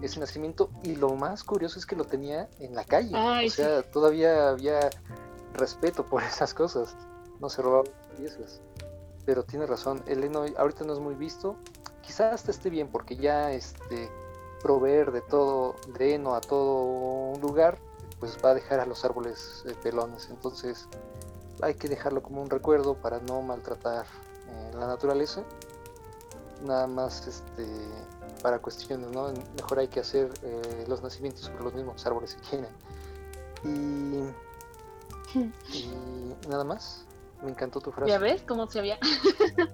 ese 0.01 0.19
nacimiento 0.19 0.69
y 0.83 0.95
lo 0.95 1.09
más 1.15 1.43
curioso 1.43 1.79
es 1.79 1.85
que 1.85 1.95
lo 1.95 2.05
tenía 2.05 2.49
en 2.59 2.75
la 2.75 2.83
calle. 2.83 3.11
Ay, 3.15 3.47
o 3.47 3.51
sea, 3.51 3.83
todavía 3.83 4.49
había 4.49 4.89
respeto 5.53 6.05
por 6.05 6.23
esas 6.23 6.53
cosas, 6.53 6.95
no 7.39 7.49
se 7.49 7.61
robaban 7.61 7.91
piezas. 8.17 8.61
Pero 9.25 9.43
tiene 9.43 9.65
razón, 9.65 10.03
el 10.07 10.23
heno 10.23 10.45
ahorita 10.57 10.83
no 10.83 10.93
es 10.93 10.99
muy 10.99 11.15
visto, 11.15 11.55
quizás 12.01 12.33
hasta 12.33 12.51
esté 12.51 12.69
bien 12.69 12.89
porque 12.89 13.15
ya 13.15 13.51
este 13.51 14.09
proveer 14.61 15.11
de 15.11 15.21
todo, 15.21 15.75
de 15.97 16.15
heno 16.15 16.35
a 16.35 16.41
todo 16.41 16.83
un 16.83 17.41
lugar, 17.41 17.77
pues 18.19 18.37
va 18.43 18.51
a 18.51 18.53
dejar 18.53 18.79
a 18.79 18.85
los 18.85 19.03
árboles 19.03 19.63
eh, 19.67 19.75
pelones. 19.83 20.29
Entonces 20.29 20.87
hay 21.61 21.75
que 21.75 21.89
dejarlo 21.89 22.23
como 22.23 22.41
un 22.41 22.49
recuerdo 22.49 22.95
para 22.95 23.19
no 23.19 23.41
maltratar 23.41 24.05
eh, 24.49 24.71
la 24.73 24.87
naturaleza. 24.87 25.43
Nada 26.63 26.87
más 26.87 27.27
este 27.27 27.67
para 28.41 28.59
cuestiones, 28.59 29.09
¿no? 29.11 29.31
Mejor 29.55 29.79
hay 29.79 29.87
que 29.87 30.01
hacer 30.01 30.29
eh, 30.43 30.85
los 30.87 31.01
nacimientos 31.01 31.45
sobre 31.45 31.63
los 31.63 31.73
mismos 31.73 32.05
árboles 32.05 32.31
si 32.31 32.37
quieren. 32.49 32.69
Y, 33.63 35.37
y 35.73 35.93
nada 36.47 36.63
más. 36.63 37.05
Me 37.41 37.49
encantó 37.49 37.81
tu 37.81 37.91
frase. 37.91 38.09
¿Ya 38.09 38.19
ves 38.19 38.41
cómo 38.47 38.67
se 38.67 38.79
había? 38.79 38.97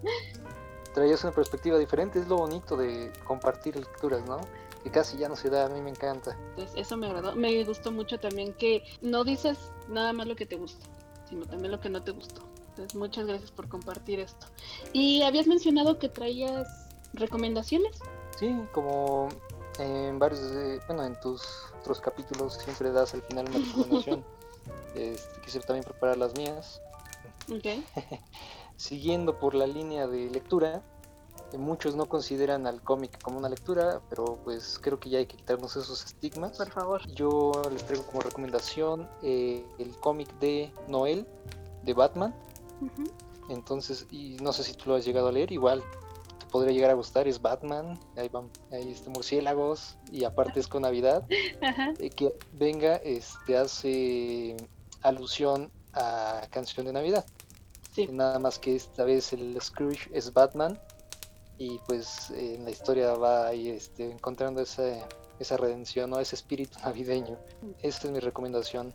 Traías 0.93 1.23
una 1.23 1.33
perspectiva 1.33 1.77
diferente. 1.77 2.19
Es 2.19 2.27
lo 2.27 2.37
bonito 2.37 2.75
de 2.75 3.11
compartir 3.25 3.75
lecturas, 3.75 4.25
¿no? 4.25 4.39
Que 4.83 4.89
casi 4.89 5.17
ya 5.17 5.29
no 5.29 5.35
se 5.35 5.49
da. 5.49 5.65
A 5.65 5.69
mí 5.69 5.79
me 5.81 5.91
encanta. 5.91 6.35
Entonces, 6.49 6.75
eso 6.75 6.97
me 6.97 7.07
agradó. 7.07 7.35
Me 7.35 7.63
gustó 7.63 7.91
mucho 7.91 8.19
también 8.19 8.53
que 8.53 8.83
no 9.01 9.23
dices 9.23 9.71
nada 9.87 10.13
más 10.13 10.25
lo 10.25 10.35
que 10.35 10.47
te 10.47 10.55
gusta, 10.55 10.87
sino 11.29 11.45
también 11.45 11.71
lo 11.71 11.79
que 11.79 11.89
no 11.89 12.01
te 12.03 12.11
gustó. 12.11 12.48
Entonces, 12.79 12.97
muchas 12.97 13.27
gracias 13.27 13.51
por 13.51 13.67
compartir 13.67 14.21
esto. 14.21 14.47
Y 14.93 15.21
habías 15.23 15.47
mencionado 15.47 15.99
que 15.99 16.07
traías 16.07 16.65
recomendaciones. 17.13 17.99
Sí, 18.37 18.55
como 18.73 19.27
en 19.79 20.17
varios, 20.17 20.39
de- 20.51 20.79
bueno, 20.87 21.03
en 21.03 21.19
tus 21.19 21.41
otros 21.81 21.99
capítulos 21.99 22.53
siempre 22.53 22.89
das 22.91 23.13
al 23.13 23.21
final 23.23 23.47
una 23.49 23.59
recomendación. 23.59 24.23
Este, 24.95 25.41
quise 25.41 25.59
también 25.61 25.83
preparar 25.83 26.17
las 26.17 26.35
mías. 26.35 26.81
Ok. 27.51 27.83
Siguiendo 28.75 29.37
por 29.39 29.53
la 29.53 29.67
línea 29.67 30.07
de 30.07 30.29
lectura, 30.31 30.81
eh, 31.53 31.57
muchos 31.59 31.95
no 31.95 32.07
consideran 32.07 32.65
al 32.65 32.81
cómic 32.81 33.21
como 33.21 33.37
una 33.37 33.49
lectura, 33.49 34.01
pero 34.09 34.39
pues 34.43 34.79
creo 34.81 34.99
que 34.99 35.09
ya 35.09 35.19
hay 35.19 35.27
que 35.27 35.37
quitarnos 35.37 35.75
esos 35.75 36.03
estigmas. 36.05 36.57
Por 36.57 36.71
favor. 36.71 37.07
Yo 37.13 37.51
les 37.71 37.85
traigo 37.85 38.03
como 38.07 38.21
recomendación 38.21 39.07
eh, 39.21 39.63
el 39.77 39.95
cómic 39.97 40.27
de 40.39 40.71
Noel, 40.87 41.27
de 41.83 41.93
Batman. 41.93 42.33
Entonces, 43.49 44.07
y 44.11 44.37
no 44.41 44.53
sé 44.53 44.63
si 44.63 44.73
tú 44.73 44.89
lo 44.89 44.95
has 44.95 45.05
llegado 45.05 45.29
a 45.29 45.31
leer, 45.31 45.51
igual 45.51 45.83
podría 46.51 46.73
llegar 46.73 46.91
a 46.91 46.95
gustar 46.95 47.27
es 47.27 47.41
Batman, 47.41 47.99
hay, 48.15 48.29
hay 48.71 48.91
este, 48.91 49.09
murciélagos 49.09 49.97
y 50.11 50.23
aparte 50.23 50.59
es 50.59 50.67
con 50.67 50.83
Navidad, 50.83 51.23
eh, 51.99 52.09
que 52.09 52.33
venga 52.53 52.95
este, 52.97 53.57
hace 53.57 54.57
alusión 55.01 55.71
a 55.93 56.47
Canción 56.51 56.85
de 56.85 56.93
Navidad. 56.93 57.25
Nada 58.11 58.39
más 58.39 58.59
que 58.59 58.75
esta 58.75 59.03
vez 59.03 59.33
el 59.33 59.59
Scrooge 59.61 60.09
es 60.13 60.31
Batman 60.31 60.79
y 61.57 61.79
pues 61.79 62.29
en 62.31 62.63
la 62.63 62.71
historia 62.71 63.13
va 63.15 63.47
a 63.47 63.53
ir 63.53 63.73
este, 63.73 64.09
encontrando 64.09 64.61
esa, 64.61 65.05
esa 65.39 65.57
redención 65.57 66.13
o 66.13 66.19
ese 66.19 66.35
espíritu 66.35 66.79
navideño. 66.79 67.37
Esta 67.81 68.07
es 68.07 68.13
mi 68.13 68.19
recomendación. 68.19 68.93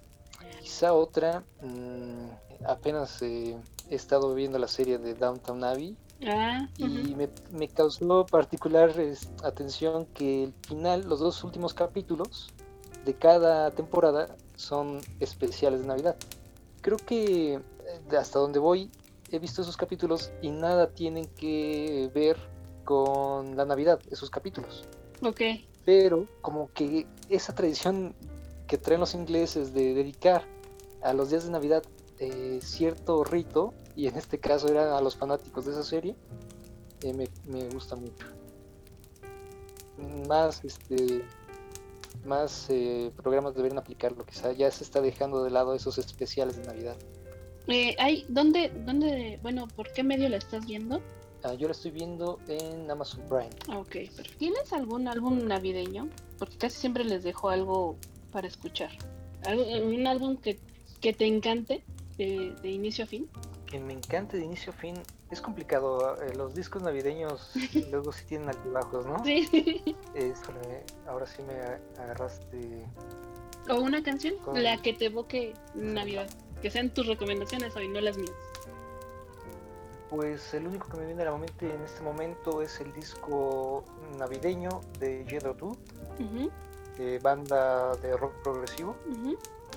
Quizá 0.60 0.92
otra, 0.92 1.44
mm, 1.62 2.64
apenas 2.66 3.20
eh, 3.22 3.56
he 3.90 3.94
estado 3.94 4.34
viendo 4.34 4.58
la 4.58 4.68
serie 4.68 4.98
de 4.98 5.14
Downtown 5.14 5.62
Abbey 5.62 5.96
ah, 6.26 6.68
y 6.78 7.14
me, 7.52 7.68
causó 7.68 8.26
particular 8.26 8.92
atención 9.42 10.06
que 10.06 10.44
el 10.44 10.54
final, 10.66 11.08
los 11.08 11.20
dos 11.20 11.44
últimos 11.44 11.74
capítulos 11.74 12.48
de 13.04 13.14
cada 13.14 13.70
temporada 13.70 14.34
son 14.56 15.00
especiales 15.20 15.80
de 15.80 15.86
Navidad. 15.86 16.16
Creo 16.80 16.96
que 16.96 17.54
eh, 17.54 18.16
hasta 18.16 18.38
donde 18.38 18.58
voy 18.58 18.90
he 19.30 19.38
visto 19.38 19.62
esos 19.62 19.76
capítulos 19.76 20.32
y 20.42 20.50
nada 20.50 20.90
tienen 20.90 21.26
que 21.36 22.10
ver 22.14 22.36
con 22.84 23.56
la 23.56 23.64
Navidad, 23.64 24.00
esos 24.10 24.30
capítulos. 24.30 24.84
Ok. 25.22 25.40
Pero 25.84 26.26
como 26.40 26.70
que 26.72 27.06
esa 27.28 27.54
tradición 27.54 28.14
que 28.66 28.78
traen 28.78 29.00
los 29.00 29.14
ingleses 29.14 29.74
de 29.74 29.94
dedicar 29.94 30.46
a 31.02 31.12
los 31.12 31.30
días 31.30 31.44
de 31.44 31.50
Navidad 31.50 31.82
eh, 32.18 32.60
cierto 32.62 33.24
rito, 33.24 33.74
y 33.96 34.06
en 34.06 34.16
este 34.16 34.38
caso 34.38 34.68
eran 34.68 34.92
a 34.92 35.00
los 35.00 35.16
fanáticos 35.16 35.66
de 35.66 35.72
esa 35.72 35.82
serie, 35.82 36.16
eh, 37.02 37.12
me, 37.12 37.28
me, 37.46 37.68
gusta 37.68 37.96
mucho. 37.96 38.26
Más 40.28 40.64
este 40.64 41.24
más 42.24 42.66
eh, 42.70 43.12
programas 43.16 43.54
deberían 43.54 43.78
aplicarlo, 43.78 44.24
quizá 44.24 44.52
ya 44.52 44.70
se 44.70 44.84
está 44.84 45.00
dejando 45.00 45.44
de 45.44 45.50
lado 45.50 45.74
esos 45.74 45.98
especiales 45.98 46.56
de 46.56 46.64
Navidad. 46.64 46.96
Eh, 47.66 47.94
hay, 47.98 48.24
¿dónde, 48.28 48.70
¿Dónde, 48.84 49.38
bueno, 49.42 49.68
por 49.68 49.92
qué 49.92 50.02
medio 50.02 50.28
la 50.28 50.36
estás 50.36 50.66
viendo? 50.66 51.00
Ah, 51.42 51.54
yo 51.54 51.68
la 51.68 51.72
estoy 51.72 51.90
viendo 51.90 52.38
en 52.48 52.90
Amazon 52.90 53.22
Prime. 53.28 53.78
Ok, 53.78 54.10
¿Tienes 54.38 54.72
algún 54.72 55.08
álbum 55.08 55.46
navideño? 55.46 56.08
Porque 56.38 56.56
casi 56.56 56.78
siempre 56.78 57.04
les 57.04 57.22
dejo 57.22 57.50
algo 57.50 57.96
para 58.34 58.48
escuchar. 58.48 58.90
¿Un 59.46 60.06
álbum 60.06 60.36
que, 60.36 60.58
que 61.00 61.14
te 61.14 61.24
encante 61.24 61.82
de, 62.18 62.54
inicio 62.64 63.04
a 63.04 63.06
fin? 63.06 63.30
Que 63.64 63.78
me 63.80 63.94
encante 63.94 64.36
de 64.36 64.44
inicio 64.44 64.72
a 64.72 64.76
fin. 64.76 64.94
Es 65.30 65.40
complicado. 65.40 66.20
Eh, 66.22 66.34
los 66.34 66.54
discos 66.54 66.82
navideños 66.82 67.52
luego 67.90 68.12
sí 68.12 68.24
tienen 68.26 68.50
altibajos, 68.50 69.06
¿no? 69.06 69.24
Sí. 69.24 69.96
ahora 71.06 71.26
sí 71.26 71.42
me 71.42 71.54
agarraste. 72.02 72.84
¿O 73.70 73.76
una 73.76 74.02
canción? 74.02 74.34
La 74.52 74.76
que 74.82 74.92
te 74.92 75.06
evoque 75.06 75.54
Navidad 75.74 76.28
que 76.64 76.70
sean 76.70 76.88
tus 76.88 77.06
recomendaciones 77.06 77.76
hoy, 77.76 77.88
no 77.88 78.00
las 78.00 78.16
mías. 78.16 78.32
Pues 80.08 80.54
el 80.54 80.66
único 80.66 80.88
que 80.88 80.96
me 80.96 81.04
viene 81.04 81.20
a 81.20 81.26
la 81.26 81.36
mente 81.36 81.70
en 81.70 81.82
este 81.82 82.00
momento 82.02 82.62
es 82.62 82.80
el 82.80 82.90
disco 82.94 83.84
navideño 84.16 84.80
de 84.98 85.26
Jedro 85.28 85.52
2, 85.52 85.76
banda 87.22 87.94
de 87.96 88.16
rock 88.16 88.32
progresivo. 88.42 88.96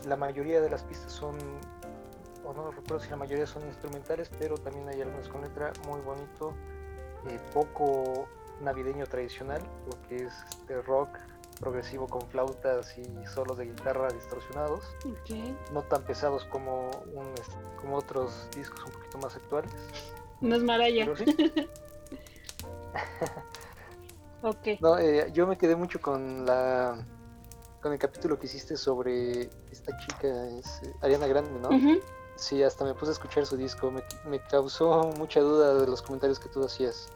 La 0.05 0.15
mayoría 0.15 0.61
de 0.61 0.69
las 0.69 0.83
pistas 0.83 1.11
son, 1.11 1.35
o 2.45 2.53
no 2.53 2.71
recuerdo 2.71 3.03
si 3.03 3.09
la 3.09 3.17
mayoría 3.17 3.47
son 3.47 3.65
instrumentales, 3.65 4.29
pero 4.39 4.57
también 4.57 4.87
hay 4.89 5.01
algunas 5.01 5.27
con 5.27 5.41
letra 5.41 5.71
muy 5.87 5.99
bonito, 6.01 6.53
eh, 7.29 7.39
poco 7.53 8.27
navideño 8.61 9.05
tradicional, 9.05 9.61
porque 9.89 10.25
es 10.25 10.33
este 10.49 10.81
rock 10.81 11.09
progresivo 11.59 12.07
con 12.07 12.21
flautas 12.29 12.97
y 12.97 13.03
solos 13.25 13.57
de 13.57 13.65
guitarra 13.65 14.09
distorsionados. 14.11 14.83
No 15.73 15.81
tan 15.83 16.03
pesados 16.03 16.45
como, 16.45 16.91
un, 17.13 17.25
como 17.81 17.97
otros 17.97 18.47
discos 18.55 18.83
un 18.85 18.91
poquito 18.91 19.17
más 19.17 19.35
actuales. 19.35 19.71
No 20.39 20.55
es 20.55 20.63
No, 24.81 24.97
eh, 24.97 25.29
yo 25.33 25.47
me 25.47 25.57
quedé 25.57 25.75
mucho 25.75 25.99
con 26.01 26.45
la 26.45 27.05
con 27.81 27.93
el 27.93 27.99
capítulo 27.99 28.39
que 28.39 28.47
hiciste 28.47 28.75
sobre 28.75 29.49
esta 29.71 29.95
chica, 29.99 30.27
es 30.47 30.81
eh, 30.83 30.93
Ariana 31.01 31.27
Grande, 31.27 31.59
¿no? 31.59 31.69
Sí, 32.35 32.61
hasta 32.61 32.85
me 32.85 32.93
puse 32.93 33.11
a 33.11 33.13
escuchar 33.13 33.45
su 33.45 33.57
disco. 33.57 33.91
Me, 33.91 34.01
me 34.29 34.39
causó 34.39 35.11
mucha 35.17 35.39
duda 35.39 35.73
de 35.75 35.87
los 35.87 36.01
comentarios 36.01 36.39
que 36.39 36.49
tú 36.49 36.63
hacías 36.63 37.09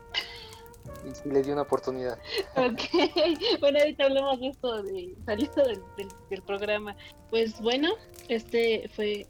y 1.25 1.29
le 1.29 1.41
dio 1.41 1.53
una 1.53 1.63
oportunidad. 1.63 2.17
Ok, 2.55 2.81
bueno, 3.59 3.79
ahorita 3.79 4.05
hablamos 4.05 4.39
de 4.39 4.47
esto, 4.47 4.83
de 4.83 5.15
saliendo 5.25 5.63
del, 5.63 5.81
del, 6.29 6.41
programa. 6.41 6.95
Pues 7.29 7.59
bueno, 7.61 7.89
este 8.27 8.89
fue 8.95 9.27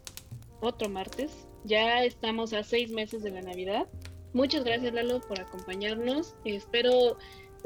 otro 0.62 0.90
martes. 0.90 1.32
Ya 1.64 2.04
estamos 2.04 2.54
a 2.54 2.64
seis 2.64 2.92
meses 2.92 3.24
de 3.24 3.32
la 3.32 3.42
Navidad. 3.42 3.88
Muchas 4.34 4.64
gracias, 4.64 4.94
Lalo, 4.94 5.20
por 5.22 5.40
acompañarnos. 5.40 6.36
Espero 6.46 7.18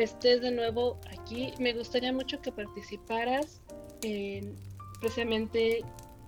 estés 0.03 0.41
de 0.41 0.51
nuevo 0.51 0.99
aquí. 1.11 1.53
Me 1.59 1.73
gustaría 1.73 2.11
mucho 2.11 2.41
que 2.41 2.51
participaras 2.51 3.61
en 4.01 4.55
precisamente 4.99 5.83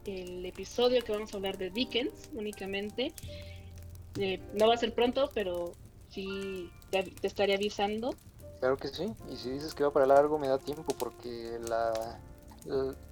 el 0.05 0.45
episodio 0.45 1.03
que 1.03 1.11
vamos 1.11 1.33
a 1.33 1.37
hablar 1.37 1.57
de 1.57 1.69
Dickens 1.69 2.29
únicamente. 2.33 3.13
Eh, 4.17 4.39
no 4.53 4.67
va 4.67 4.75
a 4.75 4.77
ser 4.77 4.93
pronto, 4.93 5.29
pero 5.33 5.73
sí 6.09 6.71
te, 6.89 7.13
estaría 7.21 7.55
avisando. 7.55 8.15
Claro 8.59 8.77
que 8.77 8.87
sí, 8.87 9.13
y 9.31 9.35
si 9.35 9.51
dices 9.51 9.75
que 9.75 9.83
va 9.83 9.91
para 9.91 10.07
largo 10.07 10.39
me 10.39 10.47
da 10.47 10.57
tiempo 10.57 10.95
porque 10.97 11.59
la, 11.67 12.19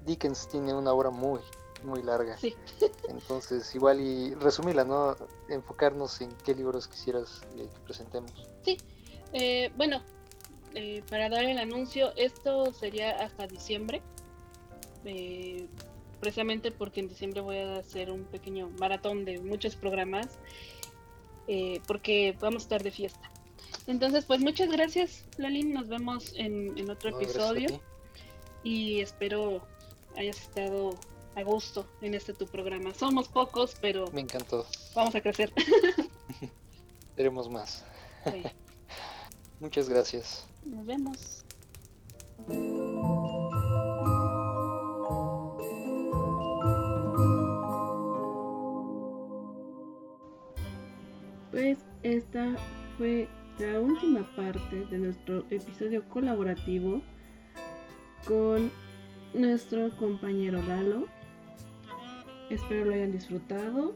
Dickens 0.05 0.47
tiene 0.47 0.73
una 0.73 0.91
obra 0.91 1.11
muy, 1.11 1.39
muy 1.83 2.01
larga. 2.01 2.37
Sí. 2.37 2.55
Entonces, 3.09 3.73
igual 3.75 4.01
y 4.01 4.33
resumirla, 4.35 4.83
¿no? 4.83 5.15
Enfocarnos 5.49 6.19
en 6.21 6.31
qué 6.43 6.55
libros 6.55 6.87
quisieras 6.87 7.41
que 7.55 7.67
presentemos. 7.83 8.31
Sí, 8.63 8.77
eh, 9.33 9.71
bueno, 9.75 10.01
eh, 10.75 11.03
para 11.09 11.29
dar 11.29 11.45
el 11.45 11.57
anuncio, 11.57 12.13
esto 12.15 12.73
sería 12.73 13.11
hasta 13.11 13.47
diciembre. 13.47 14.01
Eh, 15.05 15.67
precisamente 16.19 16.71
porque 16.71 16.99
en 17.01 17.07
diciembre 17.07 17.41
voy 17.41 17.57
a 17.57 17.77
hacer 17.77 18.11
un 18.11 18.25
pequeño 18.25 18.69
maratón 18.79 19.25
de 19.25 19.39
muchos 19.39 19.75
programas, 19.75 20.39
porque 21.87 22.35
vamos 22.39 22.63
a 22.63 22.65
estar 22.65 22.83
de 22.83 22.89
fiesta. 22.89 23.29
Entonces, 23.87 24.25
pues 24.25 24.39
muchas 24.39 24.69
gracias, 24.69 25.25
Lalin. 25.37 25.73
Nos 25.73 25.87
vemos 25.87 26.33
en, 26.35 26.89
otro 26.89 27.19
episodio. 27.19 27.79
Y 28.63 29.01
espero 29.01 29.61
hayas 30.17 30.41
estado 30.41 30.97
a 31.35 31.43
gusto 31.43 31.85
en 32.01 32.15
este 32.15 32.33
tu 32.33 32.47
programa. 32.47 32.93
Somos 32.93 33.27
pocos, 33.27 33.75
pero. 33.79 34.09
Me 34.11 34.21
encantó. 34.21 34.65
Vamos 34.95 35.13
a 35.13 35.21
crecer. 35.21 35.53
Queremos 37.15 37.49
más. 37.49 37.85
Muchas 39.59 39.87
gracias. 39.87 40.45
Nos 40.65 40.85
vemos. 40.85 41.45
Pues 51.51 51.77
esta 52.03 52.55
fue 52.97 53.27
la 53.59 53.79
última 53.79 54.23
parte 54.35 54.85
de 54.87 54.97
nuestro 54.97 55.45
episodio 55.49 56.03
colaborativo 56.09 57.01
con 58.27 58.71
nuestro 59.33 59.95
compañero 59.97 60.61
Lalo. 60.63 61.07
Espero 62.49 62.85
lo 62.85 62.93
hayan 62.93 63.11
disfrutado. 63.11 63.95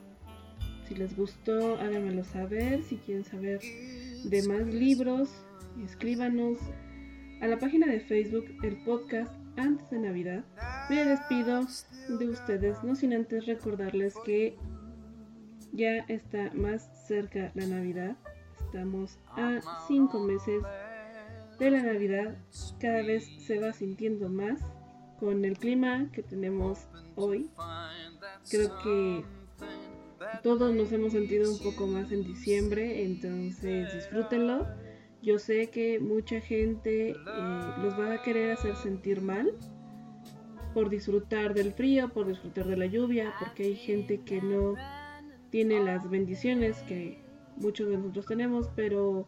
Si 0.88 0.96
les 0.96 1.16
gustó, 1.16 1.76
háganmelo 1.76 2.24
saber. 2.24 2.84
Si 2.84 2.98
quieren 2.98 3.26
saber 3.26 3.60
de 4.24 4.48
más 4.48 4.66
libros, 4.68 5.30
escríbanos 5.84 6.60
a 7.42 7.48
la 7.48 7.58
página 7.58 7.88
de 7.88 8.00
Facebook 8.02 8.46
el 8.64 8.84
podcast 8.84 9.32
antes 9.58 9.90
de 9.90 10.00
Navidad. 10.00 10.44
Me 10.90 11.06
despido 11.06 11.66
de 12.18 12.30
ustedes, 12.30 12.84
no 12.84 12.96
sin 12.96 13.14
antes 13.14 13.46
recordarles 13.46 14.16
que 14.26 14.58
ya 15.72 15.98
está 16.08 16.52
más 16.54 16.90
cerca 17.08 17.52
la 17.56 17.66
Navidad. 17.66 18.16
Estamos 18.66 19.18
a 19.36 19.60
cinco 19.88 20.20
meses 20.20 20.64
de 21.60 21.72
la 21.72 21.82
Navidad. 21.82 22.38
Cada 22.80 23.02
vez 23.04 23.26
se 23.46 23.60
va 23.60 23.74
sintiendo 23.74 24.30
más 24.30 24.60
con 25.20 25.44
el 25.46 25.58
clima 25.58 26.10
que 26.12 26.24
tenemos 26.24 26.88
hoy. 27.16 27.50
Creo 28.50 28.70
que 28.84 29.24
todos 30.44 30.74
nos 30.74 30.92
hemos 30.92 31.14
sentido 31.14 31.52
un 31.52 31.60
poco 31.60 31.88
más 31.88 32.12
en 32.12 32.24
diciembre, 32.24 33.04
entonces 33.04 33.94
disfrútenlo. 33.94 34.68
Yo 35.22 35.38
sé 35.38 35.68
que 35.68 36.00
mucha 36.00 36.40
gente 36.40 37.12
eh, 37.12 37.16
los 37.82 38.00
va 38.00 38.14
a 38.14 38.22
querer 38.22 38.52
hacer 38.52 38.76
sentir 38.76 39.22
mal 39.22 39.54
por 40.74 40.90
disfrutar 40.90 41.54
del 41.54 41.74
frío, 41.74 42.10
por 42.10 42.28
disfrutar 42.28 42.68
de 42.68 42.78
la 42.78 42.86
lluvia, 42.86 43.34
porque 43.40 43.64
hay 43.64 43.76
gente 43.76 44.22
que 44.22 44.42
no 44.42 44.76
tiene 45.50 45.84
las 45.84 46.10
bendiciones 46.10 46.82
que 46.84 47.22
muchos 47.58 47.90
de 47.90 47.98
nosotros 47.98 48.28
tenemos, 48.28 48.70
pero 48.76 49.28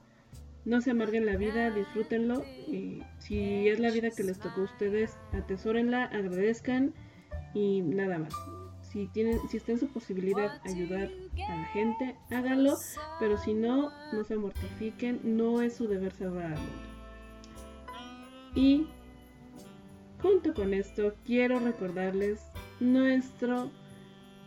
no 0.65 0.81
se 0.81 0.91
amarguen 0.91 1.25
la 1.25 1.35
vida, 1.35 1.71
disfrútenlo. 1.71 2.43
Y 2.67 3.03
si 3.19 3.67
es 3.67 3.79
la 3.79 3.91
vida 3.91 4.11
que 4.11 4.23
les 4.23 4.39
tocó 4.39 4.61
a 4.61 4.65
ustedes, 4.65 5.17
atesórenla, 5.33 6.05
agradezcan 6.05 6.93
y 7.53 7.81
nada 7.81 8.19
más. 8.19 8.60
Si, 8.91 9.07
tienen, 9.07 9.39
si 9.49 9.57
está 9.57 9.71
en 9.71 9.79
su 9.79 9.87
posibilidad 9.87 10.59
ayudar 10.65 11.09
a 11.47 11.55
la 11.55 11.65
gente, 11.65 12.15
háganlo, 12.29 12.75
pero 13.19 13.37
si 13.37 13.53
no, 13.53 13.89
no 14.11 14.23
se 14.25 14.35
mortifiquen, 14.35 15.21
no 15.23 15.61
es 15.61 15.75
su 15.75 15.87
deber 15.87 16.11
salvar 16.11 16.47
al 16.47 16.59
mundo. 16.59 16.91
Y 18.53 18.87
junto 20.21 20.53
con 20.53 20.73
esto, 20.73 21.15
quiero 21.25 21.59
recordarles 21.59 22.41
nuestro 22.81 23.71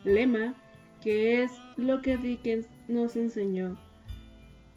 lema, 0.05 0.55
que 1.03 1.43
es 1.43 1.51
lo 1.77 2.03
que 2.03 2.19
Dickens 2.19 2.69
nos 2.87 3.17
enseñó 3.17 3.79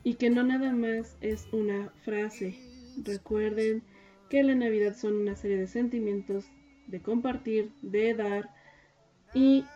y 0.03 0.13
que 0.13 0.30
no 0.30 0.43
nada 0.43 0.71
más 0.71 1.17
es 1.19 1.47
una 1.51 1.89
frase. 2.06 2.58
Recuerden 3.03 3.84
que 4.30 4.43
la 4.43 4.56
Navidad 4.56 4.95
son 4.95 5.15
una 5.15 5.36
serie 5.36 5.58
de 5.58 5.67
sentimientos 5.67 6.45
de 6.88 7.01
compartir, 7.01 7.71
de 7.82 8.13
dar 8.13 8.49
y 9.38 9.67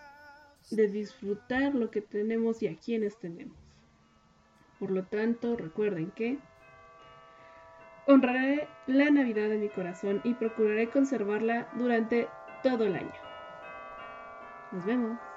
de 0.72 0.88
disfrutar 0.88 1.76
lo 1.76 1.92
que 1.92 2.02
tenemos 2.02 2.64
y 2.64 2.68
a 2.68 2.76
quienes 2.76 3.20
tenemos. 3.20 3.56
Por 4.80 4.90
lo 4.90 5.04
tanto, 5.04 5.56
recuerden 5.56 6.10
que 6.12 6.40
honraré 8.08 8.68
la 8.88 9.12
Navidad 9.12 9.50
de 9.50 9.58
mi 9.58 9.70
corazón 9.70 10.20
y 10.24 10.34
procuraré 10.34 10.90
conservarla 10.90 11.70
durante 11.78 12.28
todo 12.64 12.86
el 12.86 12.96
año. 12.96 13.22
Nos 14.72 14.84
vemos. 14.84 15.31